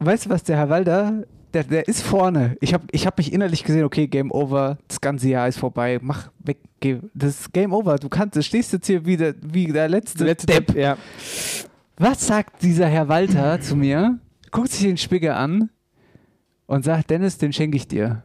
[0.00, 2.56] Weißt du was, der Herr Walter, der, der ist vorne.
[2.60, 6.00] Ich habe ich hab mich innerlich gesehen, okay, Game Over, das ganze Jahr ist vorbei.
[6.02, 6.98] Mach weg, geh.
[7.14, 7.98] Das ist Game Over.
[7.98, 10.66] Du kannst, du stehst jetzt hier wie der, wie der letzte, Letzte Depp.
[10.66, 10.96] Depp, ja.
[11.96, 14.18] Was sagt dieser Herr Walter zu mir?
[14.50, 15.70] Guckt sich den Spicker an
[16.66, 18.24] und sagt, Dennis, den schenke ich dir.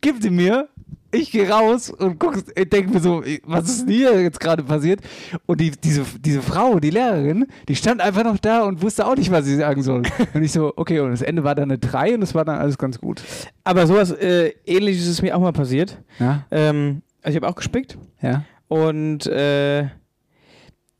[0.00, 0.68] Gib ihn mir.
[1.12, 4.62] Ich gehe raus und guck, ich denke mir so, was ist denn hier jetzt gerade
[4.62, 5.00] passiert?
[5.46, 9.16] Und die, diese, diese Frau, die Lehrerin, die stand einfach noch da und wusste auch
[9.16, 10.02] nicht, was sie sagen soll.
[10.34, 12.58] Und ich so, okay, und das Ende war dann eine 3 und es war dann
[12.58, 13.22] alles ganz gut.
[13.64, 16.02] Aber sowas äh, ähnliches ist mir auch mal passiert.
[16.18, 16.44] Ja.
[16.50, 17.96] Ähm, also ich habe auch gespickt.
[18.20, 18.44] Ja.
[18.68, 19.88] Und äh,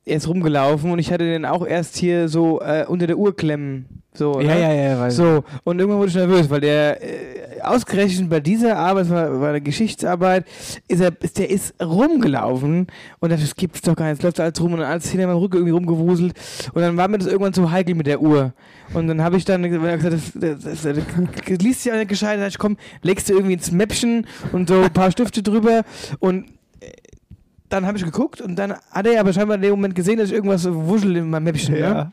[0.07, 3.37] er ist rumgelaufen und ich hatte den auch erst hier so äh, unter der Uhr
[3.37, 3.87] klemmen.
[4.15, 4.61] So, Ja, ne?
[4.61, 8.79] ja, ja, weiß So, und irgendwann wurde ich nervös, weil der äh, ausgerechnet bei dieser
[8.79, 10.47] Arbeit, es war, war eine Geschichtsarbeit,
[10.89, 12.87] ist er, ist, der ist rumgelaufen
[13.19, 15.39] und dachte, das gibt's doch gar nicht, jetzt läuft alles rum und alles hinter meinem
[15.39, 16.35] Rücken irgendwie rumgewuselt
[16.73, 18.53] und dann war mir das irgendwann zu heikel mit der Uhr.
[18.95, 22.41] Und dann habe ich dann gesagt, das, das, das, das, liest sich auch nicht gescheit,
[22.49, 25.83] ich, komm, legst du irgendwie ins Mäppchen und so ein paar Stifte drüber
[26.21, 26.47] und
[27.69, 30.29] dann habe ich geguckt und dann hat er aber scheinbar in dem Moment gesehen, dass
[30.29, 31.75] ich irgendwas wuschel in meinem Mäppchen.
[31.75, 31.81] Ne?
[31.81, 32.13] Ja.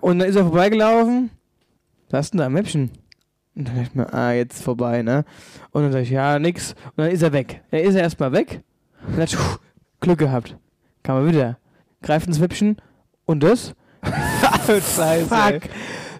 [0.00, 1.30] Und dann ist er vorbeigelaufen.
[2.10, 2.90] Was ist denn da ein Mäppchen?
[3.54, 5.24] Und dann dachte ich mir, ah, jetzt vorbei, ne?
[5.72, 6.74] Und dann sag ich, ja, nix.
[6.96, 7.62] Und dann ist er weg.
[7.70, 8.60] Dann ist er erstmal weg.
[9.00, 9.58] Und dann dachte ich, puh,
[10.00, 10.56] Glück gehabt.
[11.02, 11.58] Kam er wieder.
[12.02, 12.76] Greift ins Mäppchen.
[13.24, 13.74] Und das?
[14.66, 15.26] Scheiße.
[15.26, 15.62] Fuck.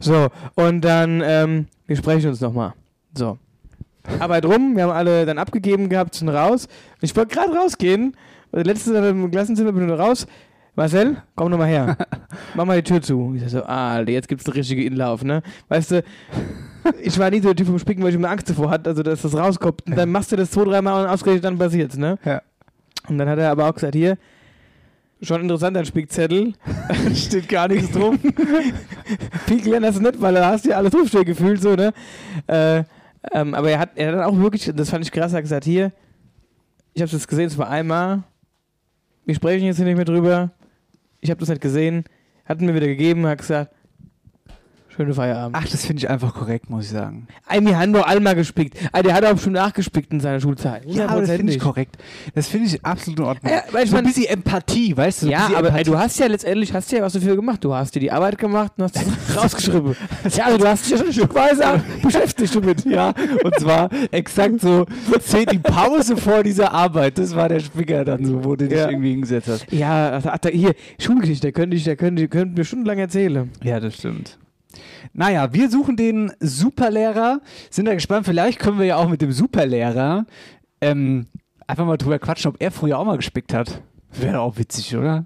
[0.01, 2.73] So, und dann, ähm, wir sprechen uns nochmal.
[3.15, 3.39] So.
[4.19, 6.67] Arbeit rum, wir haben alle dann abgegeben gehabt, sind raus.
[6.67, 8.17] Und ich wollte gerade rausgehen.
[8.57, 10.27] Und der letzte im Klassenzimmer bin ich nur raus.
[10.77, 11.95] Marcel, komm noch mal her.
[12.55, 13.35] Mach mal die Tür zu.
[13.35, 15.43] Ich sag so, ah, Alter, jetzt gibt's einen richtigen Inlauf, ne?
[15.69, 16.03] Weißt du,
[17.03, 19.03] ich war nie so der Typ vom Spicken, weil ich immer Angst davor hatte, also
[19.03, 19.87] dass das rauskommt.
[19.87, 22.19] Und dann machst du das zwei, dreimal und ausgerechnet dann passiert's, ne?
[22.25, 22.41] Ja.
[23.07, 24.17] Und dann hat er aber auch gesagt, hier,
[25.21, 26.55] schon interessant, ein Spickzettel.
[27.15, 28.19] Steht gar nichts drum.
[29.47, 31.93] Viel gelernt hast du nicht, weil da hast du ja alles draufstehen gefühlt, so, ne?
[32.47, 32.85] Äh,
[33.33, 35.45] ähm, aber er hat, er hat dann auch wirklich, das fand ich krass, er hat
[35.45, 35.93] gesagt, hier,
[36.95, 38.23] ich habe das gesehen, es war einmal,
[39.27, 40.53] wir sprechen jetzt hier nicht mehr drüber,
[41.21, 42.05] ich habe das nicht gesehen,
[42.45, 43.75] hat mir wieder gegeben, hat gesagt,
[44.97, 45.57] Schöne Feierabend.
[45.59, 47.27] Ach, das finde ich einfach korrekt, muss ich sagen.
[47.49, 48.77] Ey, wir haben doch alle mal gespickt.
[48.93, 50.85] Ey, der hat auch schon nachgespickt in seiner Schulzeit.
[50.87, 51.97] Ja, aber das finde ich korrekt.
[52.35, 53.53] Das finde ich absolut in Ordnung.
[53.53, 55.27] Ja, weil ich so ein bisschen Empathie, weißt du?
[55.27, 57.63] so Ja, aber ey, du hast ja letztendlich hast ja was dafür gemacht.
[57.63, 59.95] Du hast dir die Arbeit gemacht und hast es rausgeschrieben.
[60.35, 62.85] Ja, also du hast dich ja schon ein Stück weise beschäftigt damit.
[62.97, 63.13] Ja,
[63.45, 64.87] und zwar exakt so
[65.21, 67.19] zehn- die Pause vor dieser Arbeit.
[67.19, 68.89] Das war der Spicker dann so, wo du dich Ja.
[68.89, 69.73] irgendwie hingesetzt hast.
[69.73, 73.51] Ja, also, ach, hier, Schulgeschichte, da könnte ich, da könnte, könnten wir stundenlang erzählen.
[73.63, 74.39] Ja, das stimmt.
[75.19, 77.41] Naja, wir suchen den Superlehrer.
[77.71, 80.27] Sind da gespannt, vielleicht können wir ja auch mit dem Superlehrer
[80.83, 81.27] ähm,
[81.67, 83.81] einfach mal drüber quatschen, ob er früher auch mal gespickt hat.
[84.13, 85.25] Wäre doch auch witzig, oder?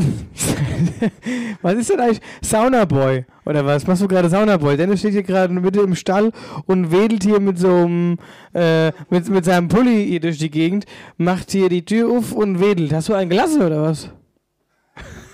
[1.62, 3.24] Was ist denn eigentlich Saunaboy?
[3.44, 3.86] Oder was?
[3.86, 4.76] Machst du gerade Saunaboy?
[4.76, 6.32] Dennis steht hier gerade Mitte im Stall
[6.66, 8.18] und wedelt hier mit so einem,
[8.54, 10.86] äh, mit, mit seinem Pulli hier durch die Gegend,
[11.16, 12.92] macht hier die Tür auf und wedelt.
[12.92, 14.10] Hast du einen gelassen oder was?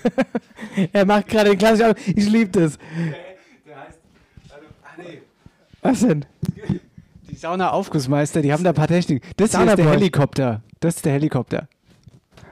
[0.93, 2.77] er macht gerade den klassischen, ich liebe das.
[5.81, 6.25] Was denn?
[7.29, 9.25] Die Sauna-Aufgussmeister, die haben da ein paar Techniken.
[9.37, 9.91] Das hier ist der.
[9.91, 10.61] Helikopter.
[10.79, 11.67] Das ist der Helikopter.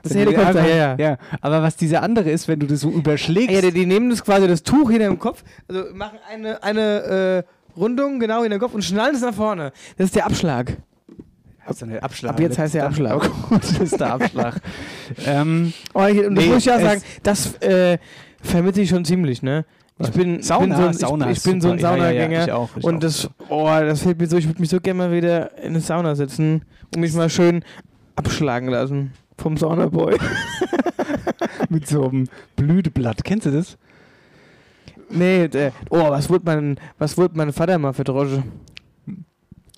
[0.05, 0.95] Das ist der Helikopter, Einfach- ja, ja.
[0.97, 1.17] ja.
[1.41, 3.49] Aber was dieser andere ist, wenn du das so überschlägst.
[3.49, 7.43] Ja, die, die nehmen das quasi das Tuch hinter dem Kopf, also machen eine, eine
[7.75, 9.71] äh, Rundung genau in den Kopf und schnallen es nach vorne.
[9.97, 10.77] Das ist der Abschlag.
[11.67, 12.33] Heißt nicht Abschlag.
[12.33, 13.27] Ab jetzt heißt der Abschlag.
[13.51, 14.61] Oh das ist der Abschlag.
[15.25, 17.97] ähm, Oh, ich, und das nee, muss ich ja sagen, das äh,
[18.43, 19.65] vermisse ich schon ziemlich, ne?
[19.97, 20.89] Ich bin, Sauna?
[20.89, 21.97] bin so ein, ich, ich bin so ein super.
[21.97, 24.37] Ja, ja, ja, Saunagänger ich auch, ich und auch, das, oh, das fehlt mir so.
[24.37, 27.63] Ich würde mich so gerne mal wieder in eine Sauna setzen und mich mal schön
[28.15, 30.15] abschlagen lassen vom Saunaboy.
[31.69, 33.23] mit so einem Blüteblatt.
[33.23, 33.77] Kennst du das?
[35.09, 38.43] nee, der, oh, was wurde mein, was wurde mein Vater mal für Drosche?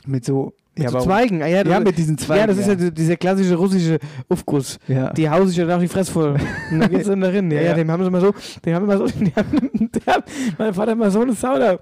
[0.06, 0.54] Mit so.
[0.76, 1.00] Mit ja, so?
[1.00, 2.42] Zweigen, ah, ja, Ja, das- mit diesen Zweigen.
[2.42, 3.98] Ja, das ist ja, die- dieser klassische russische
[4.30, 4.78] Aufguss.
[4.88, 5.12] Ja.
[5.12, 6.38] Die hauen sich ja nach die Fresse voll.
[6.72, 7.50] Und dann geht's dann darin.
[7.50, 7.74] Ja, ja, Ja.
[7.74, 8.32] dem haben sie mal so,
[8.64, 9.70] dem haben immer so, die haben,
[10.06, 10.24] der hat,
[10.58, 11.80] mein Vater hat mal so eine Sauna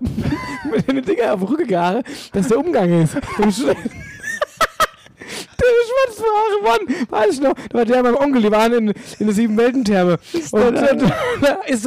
[0.72, 3.18] mit den Dinger auf den Rücken gehauen, dass der Umgang ist.
[5.66, 8.74] Dem Sch- Der schwarzhaare Mann, weiß ich noch, da war der meinem Onkel, die waren
[8.74, 8.88] in,
[9.20, 10.18] in der Sieben-Welten-Therme.
[10.52, 10.88] Und da,
[11.42, 11.86] da ist,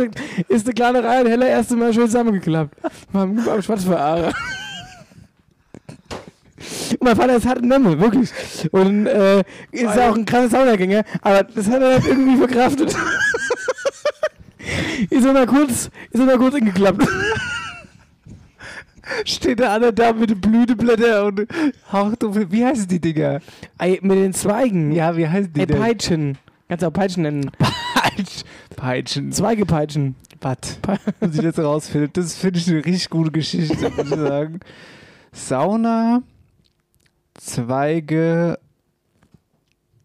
[0.48, 2.74] ist der kleine Reihe Heller erst mal schön zusammengeklappt.
[3.12, 4.32] Beim, beim Schwarzhaare.
[6.90, 8.30] Und mein Vater ist hart in Nemme, wirklich.
[8.72, 12.90] Und äh, ist auch ein krasser Saunagänger, aber das hat er halt irgendwie verkraftet.
[15.10, 17.06] ist er mal kurz, ist er mal kurz hingeklappt.
[19.24, 21.46] Steht der andere da mit den Blüteblätter und
[21.92, 22.36] haucht auf.
[22.36, 23.40] Wie heißen die Dinger?
[23.78, 24.92] Ey, mit den Zweigen.
[24.92, 25.78] Ja, wie heißen die Ey, denn?
[25.78, 26.38] Peitschen.
[26.68, 27.50] Kannst du auch Peitschen nennen.
[27.94, 28.42] Peitsch,
[28.76, 29.32] Peitschen.
[29.32, 30.14] Zweigepeitschen.
[30.40, 30.78] Was?
[31.20, 32.10] Muss ich jetzt rausfinden?
[32.12, 34.60] Das finde ich eine richtig gute Geschichte, muss ich sagen.
[35.32, 36.22] Sauna,
[37.34, 38.58] Zweige,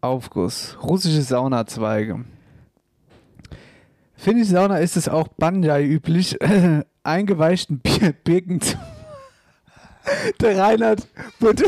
[0.00, 0.76] Aufguss.
[0.82, 2.24] Russische Saunazweige.
[4.14, 6.38] Finnische Sauna ist es auch Banjai üblich,
[7.02, 8.76] eingeweichten Bir Birken zu.
[10.40, 11.06] Der Reinhard
[11.40, 11.64] wurde.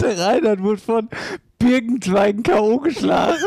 [0.00, 1.08] Der Reinhard wurde von
[1.58, 2.78] Birkenzweigen K.O.
[2.78, 3.44] geschlagen.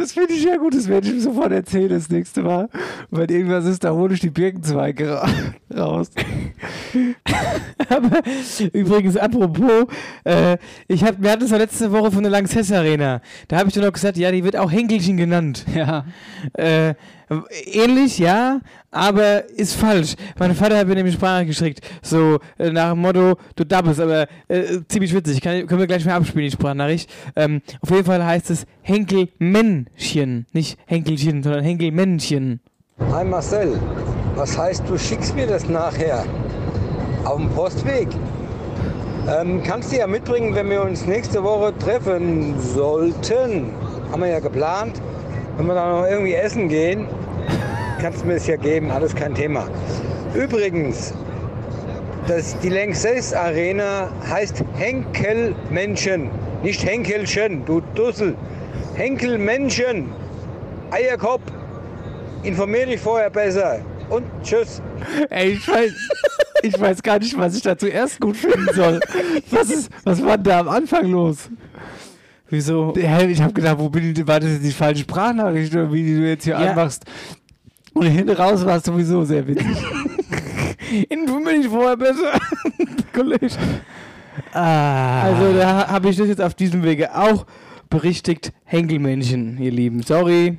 [0.00, 2.68] Das finde ich ja gut, das werde ich ihm sofort erzählen das nächste Mal.
[3.10, 5.30] Wenn irgendwas ist, da hole ich die Birkenzweige raus.
[5.76, 6.10] raus.
[7.88, 8.22] Aber
[8.72, 9.86] übrigens, apropos,
[10.24, 10.56] äh,
[10.88, 13.20] ich hab, wir hatten es ja letzte Woche von der Lanxess Arena.
[13.48, 15.66] Da habe ich dann noch gesagt, ja, die wird auch Henkelchen genannt.
[15.74, 16.04] Ja.
[16.54, 16.94] Äh,
[17.64, 18.60] ähnlich, ja,
[18.90, 20.14] aber ist falsch.
[20.38, 21.80] Mein Vater hat mir nämlich Sprache geschickt.
[22.02, 25.40] So äh, nach dem Motto, du dabbest, aber äh, ziemlich witzig.
[25.40, 27.10] Kann, können wir gleich mal abspielen, die Sprachnachricht.
[27.36, 30.46] Ähm, auf jeden Fall heißt es Henkelmännchen.
[30.52, 32.60] Nicht Henkelchen, sondern Henkelmännchen.
[33.12, 33.78] Hi Marcel,
[34.34, 36.24] was heißt, du schickst mir das nachher?
[37.24, 38.08] Auf dem Postweg?
[39.28, 43.72] Ähm, kannst du ja mitbringen, wenn wir uns nächste Woche treffen sollten.
[44.10, 45.00] Haben wir ja geplant.
[45.60, 47.06] Wenn wir dann noch irgendwie essen gehen,
[48.00, 49.68] kannst du mir das ja geben, alles kein Thema.
[50.32, 51.12] Übrigens,
[52.26, 56.30] das, die Lanxess Arena heißt Henkelmenschen,
[56.62, 58.34] nicht Henkelchen, du Dussel.
[58.94, 60.10] Henkelmenschen,
[60.92, 61.42] Eierkopf,
[62.42, 63.80] informier dich vorher besser.
[64.08, 64.80] Und tschüss.
[65.28, 65.92] Ey, ich weiß,
[66.62, 68.98] ich weiß gar nicht, was ich da zuerst gut finden soll.
[69.50, 71.50] Was, ist, was war da am Anfang los?
[72.50, 72.92] Wieso?
[72.96, 76.02] Hä, ich habe gedacht, wo bin ich, war das jetzt die falsche Sprachnachricht, oder wie
[76.02, 76.70] die du jetzt hier Ja.
[76.70, 77.04] anmachst?
[77.94, 79.66] Und hinten raus war es sowieso sehr witzig.
[81.08, 82.38] Informier dich vorher besser.
[83.12, 83.48] Kollege.
[84.52, 85.22] Ah.
[85.22, 87.46] Also da habe ich das jetzt auf diesem Wege auch
[87.88, 88.52] berichtigt.
[88.64, 90.02] Henkelmännchen, ihr Lieben.
[90.02, 90.58] Sorry.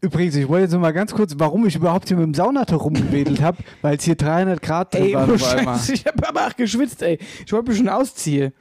[0.00, 2.84] Übrigens, ich wollte jetzt noch mal ganz kurz, warum ich überhaupt hier mit dem Saunatuch
[2.84, 5.38] rumgewedelt habe, weil es hier 300 Grad drin Ey, einmal.
[5.38, 7.18] Scheiße, ich habe aber auch geschwitzt, ey.
[7.44, 8.52] Ich wollte mich schon ausziehen.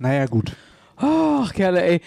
[0.00, 0.56] Naja, gut.
[0.96, 2.00] Ach, Kerle, ey.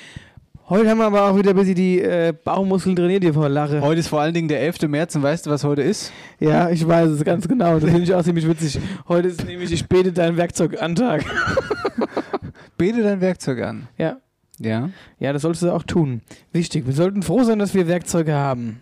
[0.68, 3.82] Heute haben wir aber auch wieder ein bisschen die äh, Bauchmuskeln trainiert hier vor Lache.
[3.82, 4.84] Heute ist vor allen Dingen der 11.
[4.84, 6.12] März und weißt du, was heute ist?
[6.40, 7.80] Ja, ich weiß es ganz genau.
[7.80, 8.80] Das finde ich auch ziemlich witzig.
[9.08, 11.26] Heute ist nämlich, ich bete dein Werkzeug an Tag.
[12.78, 13.88] Bete dein Werkzeug an.
[13.98, 14.18] Ja.
[14.60, 14.90] Ja.
[15.20, 16.22] Ja, das solltest du auch tun.
[16.54, 16.86] Wichtig.
[16.86, 18.80] Wir sollten froh sein, dass wir Werkzeuge haben.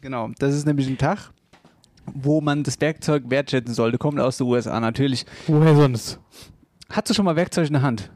[0.00, 1.32] Genau, das ist nämlich ein Tag,
[2.06, 3.98] wo man das Werkzeug wertschätzen sollte.
[3.98, 5.26] Kommt aus den USA natürlich.
[5.48, 6.20] Woher sonst?
[6.90, 8.10] Hast du schon mal Werkzeug in der Hand?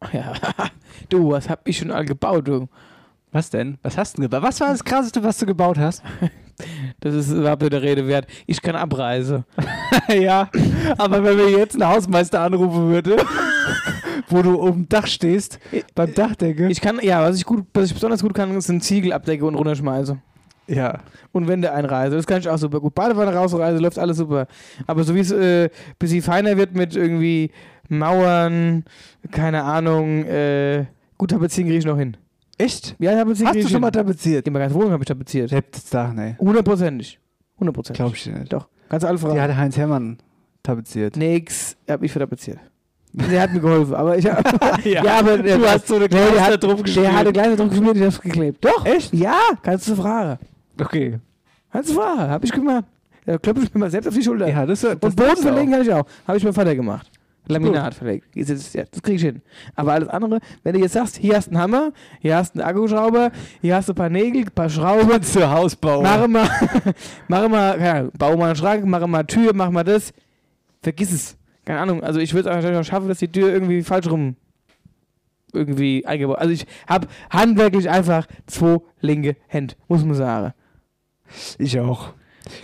[0.12, 0.32] Ja.
[1.08, 2.68] Du, was hab ich schon all gebaut, du?
[3.32, 3.78] Was denn?
[3.82, 4.42] Was hast du gebaut?
[4.42, 6.02] Was war das Krasseste, was du gebaut hast?
[7.00, 8.26] Das ist überhaupt der Rede wert.
[8.46, 9.44] Ich kann Abreise.
[10.08, 10.50] ja,
[10.98, 13.16] aber wenn wir jetzt einen Hausmeister anrufen würde,
[14.28, 15.58] wo du oben Dach stehst,
[15.94, 16.68] beim Dachdecke.
[16.68, 19.54] Ich kann, ja, was ich gut, was ich besonders gut kann, sind Ziegel abdecke und
[19.54, 20.18] runterschmeiße.
[20.70, 21.00] Ja.
[21.32, 22.16] Und Wände einreise.
[22.16, 22.94] Das kann ich auch super gut.
[22.94, 24.46] Badewanne rausreise, läuft alles super.
[24.86, 25.68] Aber so wie es äh,
[25.98, 27.50] bisschen feiner wird mit irgendwie
[27.88, 28.84] Mauern,
[29.32, 30.86] keine Ahnung, äh,
[31.18, 32.16] gut tapezieren kriege ich noch hin.
[32.56, 32.94] Echt?
[32.98, 33.80] Ja, tapezieren Hast du schon hin.
[33.80, 34.46] mal tapeziert?
[34.46, 35.50] Die ganze Wohnung habe ich tapeziert.
[35.52, 36.36] Das Dach, ne?
[36.38, 37.18] Hundertprozentig.
[37.58, 37.98] Hundertprozentig.
[37.98, 38.52] Glaub ich nicht.
[38.52, 38.68] Doch.
[38.90, 39.34] Du alle fragen.
[39.34, 40.18] Die hatte Heinz Hermann
[40.62, 41.16] tapeziert.
[41.16, 42.58] Nix, hab ich vertapeziert.
[43.12, 46.10] Der hat mir geholfen, aber ich hab, Ja, aber der, du hast so eine nee,
[46.10, 47.06] der hat, drauf geschmiert.
[47.06, 48.64] Der hatte Gleiser drauf geschmiert, ich hab's geklebt.
[48.64, 48.86] Doch.
[48.86, 49.12] Echt?
[49.12, 50.38] Ja, kannst du fragen.
[50.80, 51.18] Okay.
[51.72, 52.84] Kannst du fragen, hab ich gemacht.
[53.26, 54.48] Da klopfe ich mir mal selbst auf die Schulter.
[54.48, 55.76] Ja, das, das Und Boden verlegen auch.
[55.76, 56.06] kann ich auch.
[56.26, 57.10] Habe ich meinem Vater gemacht.
[57.46, 58.28] Laminat verlegt.
[58.34, 59.42] Ja, Das krieg ich hin.
[59.74, 62.60] Aber alles andere, wenn du jetzt sagst, hier hast du einen Hammer, hier hast du
[62.60, 65.22] einen Akkuschrauber, hier hast du ein paar Nägel, ein paar Schrauben.
[65.22, 66.02] Zu Haus bauen.
[66.02, 66.48] Mach mal,
[67.28, 70.12] mach mal, Ahnung, bau mal einen Schrank, mach mal eine Tür, mach mal das.
[70.82, 71.36] Vergiss es.
[71.64, 72.02] Keine Ahnung.
[72.02, 74.36] Also ich würde es wahrscheinlich noch schaffen, dass die Tür irgendwie falsch rum
[75.52, 76.38] irgendwie eingebaut.
[76.38, 80.52] Also ich habe handwerklich einfach zwei linke Hände, muss man sagen.
[81.58, 82.14] Ich auch.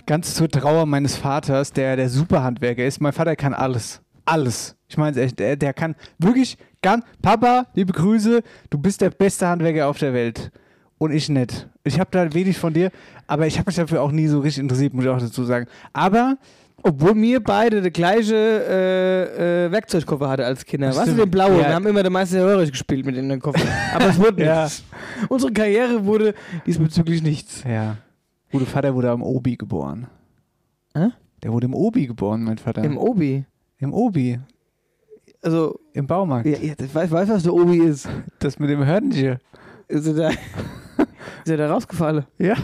[0.05, 2.99] Ganz zur Trauer meines Vaters, der der Superhandwerker ist.
[3.01, 4.01] Mein Vater kann alles.
[4.25, 4.75] Alles.
[4.89, 5.39] Ich meine es echt.
[5.39, 7.05] Der, der kann wirklich ganz.
[7.21, 10.51] Papa, liebe Grüße, du bist der beste Handwerker auf der Welt.
[10.97, 11.67] Und ich nicht.
[11.83, 12.89] Ich habe da wenig von dir,
[13.27, 15.67] aber ich habe mich dafür auch nie so richtig interessiert, muss ich auch dazu sagen.
[15.93, 16.37] Aber
[16.83, 20.89] Obwohl wir beide der gleiche äh, äh, Werkzeugkoffer hatte als Kinder.
[20.89, 21.19] Was ist Stimmt.
[21.19, 21.59] den blauen?
[21.59, 21.67] Ja.
[21.67, 23.59] Wir haben immer der Meister Röhrig gespielt mit in den Koffer.
[23.95, 24.63] Aber es wurde Ja.
[24.63, 24.83] nichts.
[25.29, 26.33] Unsere Karriere wurde
[26.65, 27.63] diesbezüglich nichts.
[27.67, 27.97] ja.
[28.51, 30.07] Gute Vater wurde am Obi geboren.
[30.95, 31.09] Hä?
[31.43, 32.83] Der wurde im Obi geboren, mein Vater.
[32.83, 33.45] Im Obi.
[33.79, 34.39] Im Obi.
[35.41, 36.47] Also, Im Baumarkt.
[36.47, 38.09] ja, ja, ich weiß, weiß, was der Obi ist.
[38.39, 39.37] Das mit dem Hörnchen.
[39.87, 40.29] Ist er da,
[40.99, 42.25] ist er da rausgefallen?
[42.37, 42.55] Ja.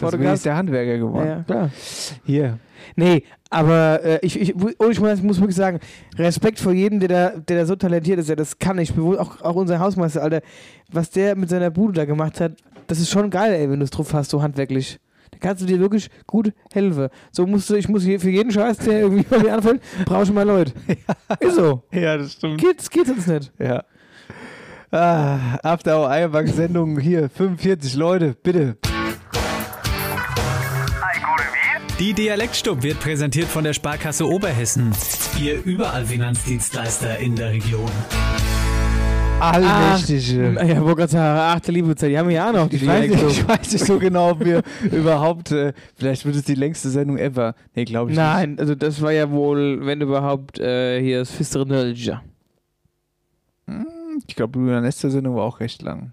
[0.00, 1.26] Deswegen ist der Handwerker geworden.
[1.26, 1.70] ja, klar.
[2.24, 2.58] Hier.
[2.96, 5.80] Nee, aber äh, ich, ich, oh, ich muss, muss wirklich sagen,
[6.16, 8.78] Respekt vor jedem, der da, der da so talentiert ist, der das kann.
[8.78, 10.42] Ich auch, auch unser Hausmeister, Alter,
[10.90, 12.52] was der mit seiner Bude da gemacht hat,
[12.86, 14.98] das ist schon geil, ey, wenn du es drauf hast, so handwerklich.
[15.30, 17.08] Da kannst du dir wirklich gut helfen.
[17.32, 20.24] So musst du, ich muss hier für jeden Scheiß, der irgendwie bei mir anfällt, brauche
[20.24, 20.72] ich mal Leute.
[21.40, 21.82] Ist so.
[21.92, 22.60] Ja, das stimmt.
[22.60, 23.52] Geht, geht sonst nicht.
[23.58, 23.84] Ja.
[24.90, 28.78] Ah, After Hour Eierbank Sendung hier, 45 Leute, bitte.
[31.98, 34.92] Die Dialektstub wird präsentiert von der Sparkasse Oberhessen.
[35.38, 37.90] Ihr überall Finanzdienstleister in der Region.
[39.40, 40.56] Allmächtige.
[40.58, 43.48] Ach, ja, sagen, achte Liebezeit, die haben ja auch noch die Ich weiß, nicht, ich
[43.48, 44.62] weiß nicht so genau, ob wir
[44.92, 47.54] überhaupt, äh, vielleicht wird es die längste Sendung ever.
[47.74, 51.66] Nee, glaube ich Nein, also das war ja wohl, wenn überhaupt, äh, hier das Fistere
[51.66, 52.22] Nölja.
[53.66, 53.76] nicht.
[53.78, 56.12] Hm, Ich glaube, die letzte Sendung war auch recht lang.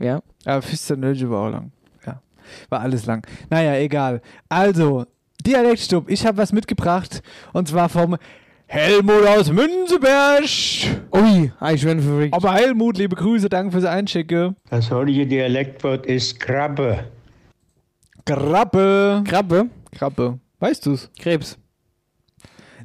[0.00, 0.20] Ja.
[0.44, 1.72] Aber Fister Nölge war auch lang.
[2.06, 2.20] Ja.
[2.68, 3.26] War alles lang.
[3.50, 4.20] Naja, egal.
[4.48, 5.06] Also,
[5.46, 6.08] Dialektstub.
[6.10, 7.22] Ich habe was mitgebracht.
[7.52, 8.16] Und zwar vom
[8.74, 10.42] Helmut aus Münzeberg.
[11.14, 12.34] Ui, ich bin verrückt.
[12.34, 14.56] Aber Helmut, liebe Grüße, danke fürs Einschicken.
[14.68, 17.04] Das heutige Dialektwort ist Krabbe.
[18.26, 19.22] Krabbe.
[19.24, 19.66] Krabbe?
[19.96, 20.40] Krabbe.
[20.58, 21.08] Weißt du's?
[21.20, 21.56] Krebs.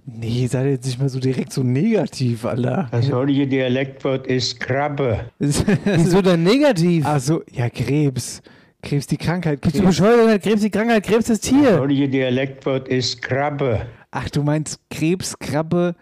[0.05, 2.87] Nee, sei jetzt nicht mal so direkt so negativ, Alter.
[2.91, 5.31] Das heutige Dialektwort ist Krabbe.
[5.39, 7.03] Wieso denn negativ?
[7.07, 8.43] Ach so, ja, Krebs.
[8.83, 9.59] Krebs, die Krankheit.
[9.61, 9.97] Bist du Krebs.
[9.97, 10.43] bescheuert?
[10.43, 11.79] Krebs, die Krankheit, Krebs das Das Tier.
[11.79, 13.87] heutige Dialektwort ist Krabbe.
[14.11, 15.95] Ach, du meinst Krebs, Krabbe?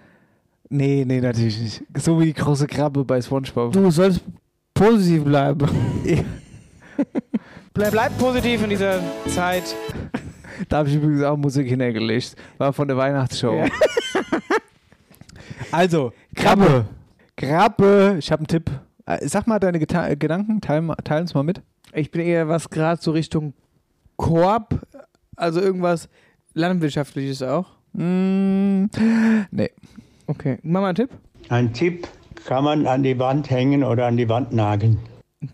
[0.70, 1.84] Nee, nee, natürlich nicht.
[1.98, 3.74] So wie die große Krabbe bei Spongebob.
[3.74, 4.22] Du sollst
[4.74, 5.70] positiv bleiben.
[7.74, 9.76] bleib, bleib positiv in dieser Zeit.
[10.70, 12.36] Da habe ich übrigens auch Musik hingelegt.
[12.58, 13.66] War von der Weihnachtsshow.
[15.72, 16.86] also, Krabbe.
[17.36, 18.16] Krabbe.
[18.20, 18.72] Ich habe einen Tipp.
[19.06, 20.60] Äh, Sag mal deine Geta Gedanken.
[20.62, 21.62] Teilen teilen uns mal mit.
[21.94, 23.54] Ich bin eher was gerade so Richtung
[24.18, 24.82] Korb,
[25.36, 26.10] also irgendwas
[26.54, 27.77] landwirtschaftliches auch.
[27.98, 28.86] Mm,
[29.52, 29.70] nee.
[30.28, 31.10] Okay, mach mal einen Tipp.
[31.50, 32.08] Ein Tipp
[32.46, 35.00] kann man an die Wand hängen oder an die Wand nageln.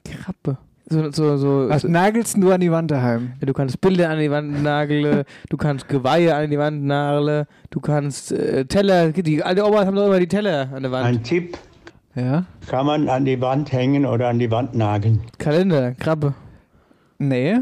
[0.03, 0.57] Krabbe.
[0.89, 3.33] So, so, so, Was so nagelst du an die Wand daheim?
[3.39, 7.45] ja, du kannst Bilder an die Wand nageln, du kannst Geweihe an die Wand nageln,
[7.69, 11.05] du kannst äh, Teller, die alte Omas haben doch immer die Teller an der Wand.
[11.05, 11.57] Ein Tipp
[12.15, 12.45] Ja?
[12.67, 15.21] kann man an die Wand hängen oder an die Wand nageln.
[15.39, 16.33] Kalender, Krabbe.
[17.17, 17.59] Nee.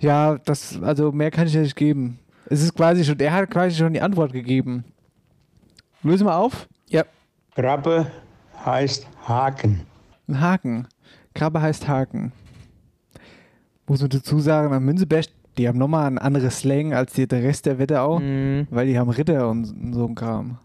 [0.00, 2.18] Ja, das, also mehr kann ich dir nicht geben.
[2.50, 4.84] Es ist quasi schon, er hat quasi schon die Antwort gegeben.
[6.02, 6.68] Löse mal auf.
[6.88, 7.04] Ja.
[7.54, 8.06] Krabbe
[8.64, 9.86] heißt Haken.
[10.28, 10.88] Ein Haken.
[11.34, 12.32] Krabbe heißt Haken.
[13.86, 15.26] Muss man dazu sagen, am Münzeberg,
[15.58, 18.66] die haben nochmal ein anderes Slang als die, der Rest der Wetterau, Mhm.
[18.70, 20.58] weil die haben Ritter und, und so ein Kram.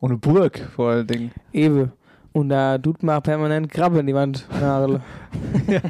[0.00, 1.30] Und eine Burg vor allen Dingen.
[1.52, 1.90] Ewe.
[2.34, 5.00] Und da tut man permanent Krabbe in die Wand nageln.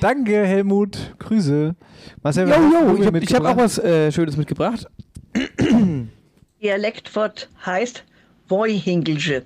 [0.00, 1.14] Danke, Helmut.
[1.18, 1.76] Grüße.
[2.22, 4.86] Marcel, Jo, hast jo, ich habe hab auch was äh, Schönes mitgebracht.
[6.62, 8.04] Dialektwort heißt
[8.48, 9.44] Woihingelsche.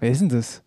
[0.00, 0.62] Wer ist denn das?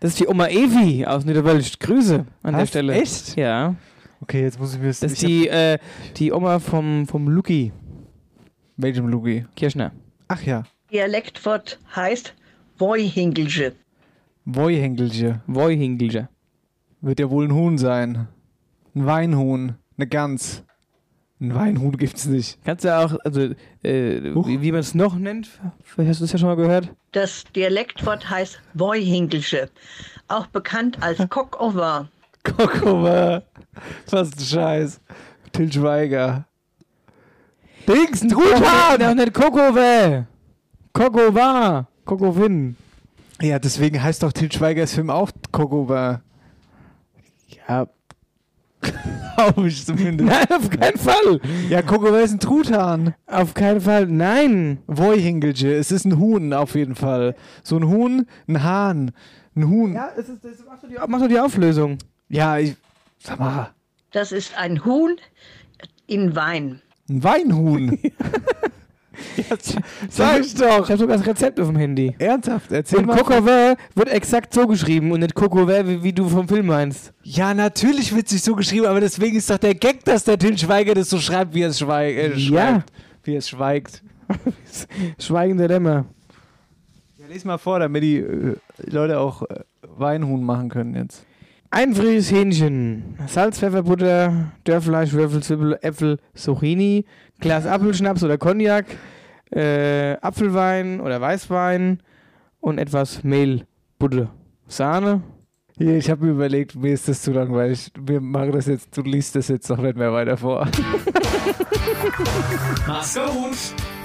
[0.00, 1.78] Das ist die Oma Evi aus Niederwölsch.
[1.78, 2.68] Grüße an der Was?
[2.70, 2.94] Stelle.
[2.94, 3.36] Echt?
[3.36, 3.74] Ja.
[4.20, 5.00] Okay, jetzt muss ich mir das.
[5.00, 5.78] Das ist die, äh,
[6.16, 7.72] die Oma vom, vom Luki
[8.76, 9.46] welchem Lugi?
[9.56, 9.92] Kirschner.
[10.28, 10.64] Ach ja.
[10.90, 12.34] Dialektwort heißt
[12.78, 13.74] Woihingelsche.
[14.44, 15.40] Woihängelche.
[15.46, 16.28] Woihingelsche.
[17.00, 18.28] Wird ja wohl ein Huhn sein.
[18.94, 19.76] Ein Weinhuhn.
[19.96, 20.64] Eine Gans.
[21.40, 22.58] Ein Weinhuhn gibt's nicht.
[22.64, 23.50] Kannst du auch, also,
[23.82, 24.46] äh, Huch.
[24.46, 25.48] wie, wie man es noch nennt?
[25.82, 26.88] Vielleicht hast du das ja schon mal gehört.
[27.12, 29.68] Das Dialektwort heißt Woihingelsche.
[30.28, 32.08] Auch bekannt als Cockover.
[32.44, 33.42] Kokover.
[34.10, 35.00] Was ein Scheiß.
[35.52, 36.46] Till Schweiger.
[37.88, 38.62] Dings, Truthahn!
[38.62, 38.98] Truthahn!
[38.98, 40.26] Der nicht Kokove!
[42.04, 42.32] Kokova!
[42.32, 42.76] Kokovin!
[43.40, 46.22] Ja, deswegen heißt doch Till Schweigers Film auch Kokover.
[47.68, 47.88] Ja.
[49.36, 50.30] Glaube ich zumindest.
[50.30, 51.40] Nein, auf keinen Fall!
[51.68, 53.14] Ja, Kokover ist ein Truthahn.
[53.26, 54.78] Auf keinen Fall, nein!
[54.86, 55.72] Woihingelsche.
[55.72, 57.34] Es ist ein Huhn auf jeden Fall.
[57.62, 59.12] So ein Huhn, ein Hahn.
[59.54, 59.94] Ein Huhn.
[59.94, 61.98] Ja, es ist, das mach, doch die, mach doch die Auflösung.
[62.28, 62.76] Ja, ich.
[63.18, 63.70] Sag mal.
[64.10, 65.16] Das ist ein Huhn
[66.06, 66.80] in Wein.
[67.08, 67.98] Ein Weinhuhn.
[70.08, 70.88] Sag ich Ich doch.
[70.88, 72.14] habe sogar das Rezept auf dem Handy.
[72.18, 73.16] Ernsthaft, erzähl Und mal.
[73.18, 77.12] Kokove wird exakt so geschrieben und nicht Kokove, wie, wie du vom Film meinst.
[77.22, 80.56] Ja, natürlich wird sich so geschrieben, aber deswegen ist doch der Gag, dass der Till
[80.58, 82.18] Schweiger das so schreibt, wie er es schweigt.
[82.18, 82.66] Äh, Ja.
[82.74, 82.92] schreibt.
[83.24, 84.02] Wie er es schweigt.
[85.18, 86.06] Schweigende Lämmer.
[87.18, 88.56] Ja, lies mal vor, damit die äh,
[88.86, 89.60] Leute auch äh,
[89.96, 91.24] Weinhuhn machen können jetzt.
[91.70, 97.06] Ein frisches Hähnchen, Salz, Pfeffer, Butter, Dörrfleisch, Würfel, Zwiebel, Äpfel, Zucchini,
[97.40, 98.84] Glas Apfelschnaps oder Cognac,
[99.52, 102.02] äh, Apfelwein oder Weißwein
[102.60, 103.66] und etwas Mehl,
[103.98, 104.30] Butter,
[104.66, 105.22] Sahne.
[105.78, 107.90] Hier, ich habe mir überlegt, mir ist das zu langweilig.
[107.98, 110.68] Wir machen das jetzt, du liest das jetzt noch nicht mehr weiter vor.
[112.86, 113.56] Mach's gut.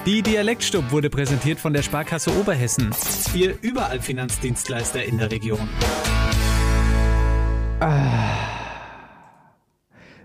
[0.06, 2.90] Die Dialektstub wurde präsentiert von der Sparkasse Oberhessen.
[3.32, 5.68] Wir überall Finanzdienstleister in der Region.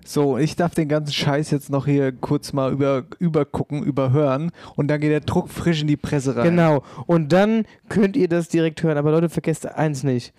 [0.05, 4.88] So, ich darf den ganzen Scheiß jetzt noch hier kurz mal über, übergucken, überhören und
[4.89, 6.43] dann geht der Druck frisch in die Presse rein.
[6.43, 6.84] Genau.
[7.05, 8.97] Und dann könnt ihr das direkt hören.
[8.97, 10.34] Aber Leute, vergesst eins nicht.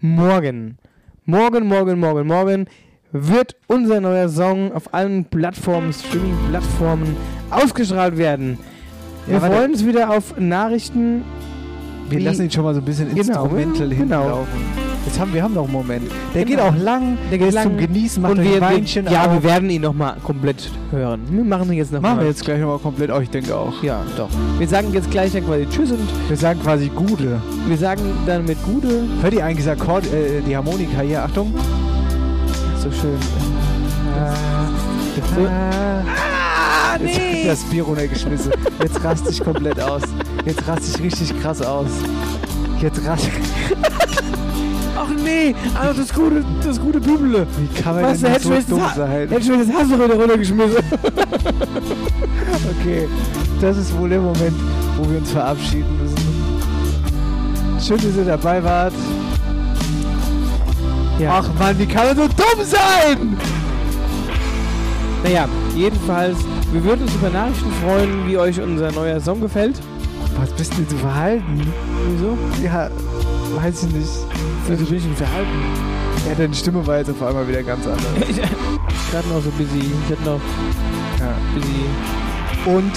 [0.00, 0.78] Morgen,
[1.26, 2.66] morgen, morgen, morgen, morgen
[3.12, 7.16] wird unser neuer Song auf allen Plattformen, Streaming-Plattformen
[7.50, 8.58] ausgestrahlt werden.
[9.26, 9.54] Wir Ja, warte.
[9.56, 11.22] freuen uns wieder auf Nachrichten.
[12.08, 14.22] Wir lassen ihn schon mal so ein bisschen Genau, instrumental genau.
[14.22, 14.89] hinlaufen.
[15.06, 16.10] Jetzt haben, wir haben noch einen Moment.
[16.34, 16.70] Der Genau.
[16.70, 17.64] geht auch lang, der geht lang.
[17.64, 19.32] zum Genießen, macht und wir, ein Weinchen wir, Ja, auf.
[19.32, 21.22] wir werden ihn nochmal komplett hören.
[21.30, 22.12] Wir machen ihn jetzt nochmal.
[22.12, 23.82] Machen wir jetzt gleich nochmal komplett auch, ich denke auch.
[23.82, 24.28] Ja, doch.
[24.58, 27.40] Wir sagen jetzt gleich dann quasi Tschüss und Wir sagen quasi Gude.
[27.66, 29.04] wir sagen dann mit Gude.
[29.22, 31.24] Hört ihr eigentlich Akkord, äh, die Harmonika hier?
[31.24, 31.54] Achtung.
[32.76, 33.16] So schön.
[35.34, 35.46] So.
[35.46, 37.44] Ah, nee.
[37.46, 38.52] Das Bier runtergeschmissen.
[38.82, 40.02] Jetzt raste ich komplett aus.
[40.44, 41.86] Jetzt raste ich richtig krass aus.
[42.80, 43.28] Jetzt raste
[45.02, 47.46] Ach nee, also das gute, das gute Büble.
[47.56, 49.10] Wie kann man Was, denn hätte so dumm das, sein?
[49.28, 50.82] hätte ich mir das Hass wieder runtergeschmissen.
[52.80, 53.08] Okay,
[53.60, 54.54] das ist wohl der Moment,
[54.96, 56.16] wo wir uns verabschieden müssen.
[57.80, 58.92] Schön, dass ihr dabei wart.
[61.18, 61.38] Ja.
[61.40, 63.36] Ach man, wie kann man so dumm sein?
[65.22, 66.38] Naja, jedenfalls,
[66.72, 69.78] wir würden uns über Nachrichten freuen, wie euch unser neuer Song gefällt.
[70.38, 71.72] Was bist du denn zu verhalten?
[72.10, 72.36] Wieso?
[72.64, 72.90] Ja,
[73.56, 74.08] weiß ich nicht.
[74.78, 75.48] Denn verhalten?
[76.28, 78.02] Ja, deine Stimme war jetzt auf einmal wieder ganz anders.
[78.28, 79.90] ich gerade noch so busy.
[80.06, 80.40] Ich hatte noch
[81.18, 81.34] Ja.
[81.54, 82.76] busy.
[82.76, 82.92] Und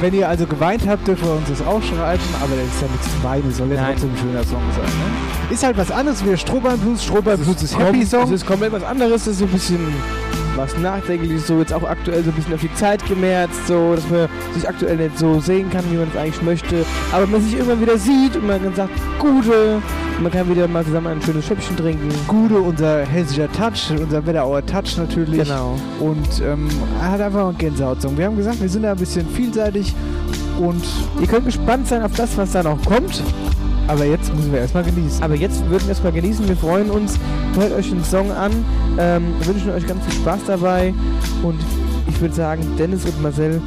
[0.00, 2.88] wenn ihr also geweint habt, dürft ihr uns das auch schreiben, aber das ist ja
[2.88, 4.84] nichts zu weinen, soll ja trotzdem ein schöner Song sein.
[4.84, 5.54] Ne?
[5.54, 7.04] Ist halt was anderes wie der Strohballen Blues.
[7.04, 8.32] Strohballen Blues ist Happy Es Song.
[8.32, 9.78] ist komplett was anderes, das ist so ein bisschen
[10.58, 14.08] was Nachdenkliches, so jetzt auch aktuell so ein bisschen auf die Zeit gemerzt, so, dass
[14.10, 17.54] man sich aktuell nicht so sehen kann, wie man es eigentlich möchte, aber man sich
[17.54, 19.80] irgendwann wieder sieht und man dann sagt, Gute,
[20.20, 22.08] man kann wieder mal zusammen ein schönes Schöppchen trinken.
[22.26, 25.44] Gude, unser hessischer Touch, unser Wetterauer Touch natürlich.
[25.44, 25.78] Genau.
[26.00, 26.68] Und ähm,
[27.00, 28.18] hat einfach einen Gänsehaut-Song.
[28.18, 29.94] Wir haben gesagt, wir sind da ein bisschen vielseitig
[30.58, 30.84] und
[31.20, 33.22] Ihr könnt gespannt sein auf das, was da noch kommt.
[33.88, 35.22] Aber jetzt müssen wir erstmal genießen.
[35.22, 36.46] Aber jetzt würden wir erstmal genießen.
[36.48, 37.18] Wir freuen uns.
[37.56, 38.52] Hört euch den Song an.
[38.98, 40.94] Ähm, wünschen euch ganz viel Spaß dabei.
[41.42, 41.58] Und
[42.08, 43.60] ich würde sagen, Dennis und Marcel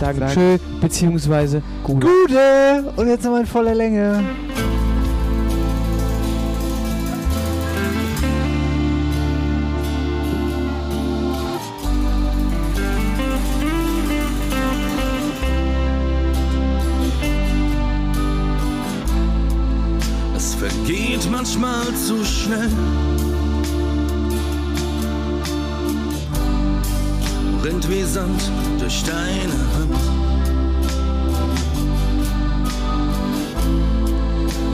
[0.00, 2.06] sagen Sagen- Tschö, beziehungsweise Gute.
[2.06, 2.92] Gude!
[2.96, 4.22] Und jetzt nochmal in voller Länge.
[20.60, 22.68] Vergeht manchmal zu schnell.
[27.64, 28.42] Rinnt wie Sand
[28.78, 29.96] durch deine Hand.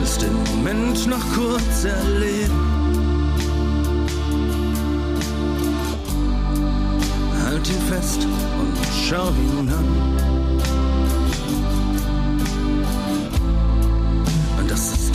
[0.01, 2.59] Lass den Moment noch kurz erleben.
[7.45, 8.27] Halt ihn fest
[8.59, 8.77] und
[9.07, 9.96] schau ihn an.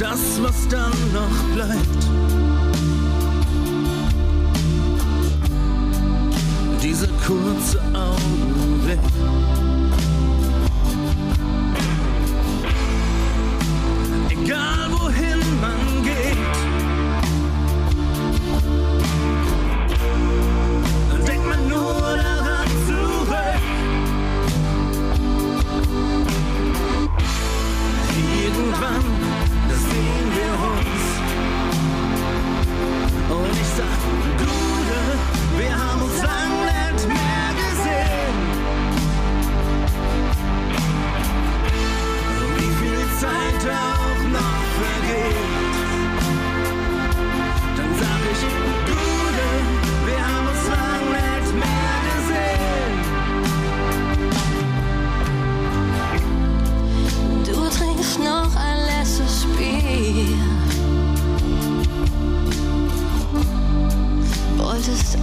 [0.02, 2.02] Das was dann noch bleibt.
[6.82, 8.98] Dieser kurze Augenblick.
[14.28, 14.81] Egal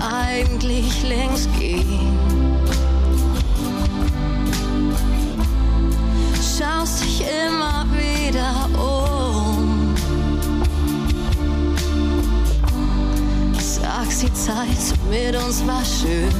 [0.01, 2.19] eigentlich längst gehen.
[6.35, 9.95] Schaust dich immer wieder um.
[13.59, 14.67] Sagst, die Zeit
[15.09, 16.33] mit uns war schön.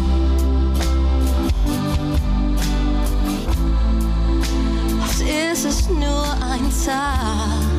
[5.02, 7.70] Oft ist es nur ein Tag.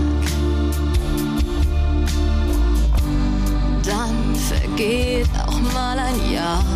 [3.84, 5.29] Dann vergeht
[5.72, 6.69] mal ein.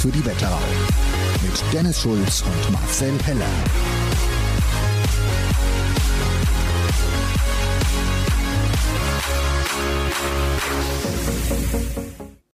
[0.00, 0.58] Für die Wetterau.
[1.42, 3.89] Mit Dennis Schulz und Marcel Heller.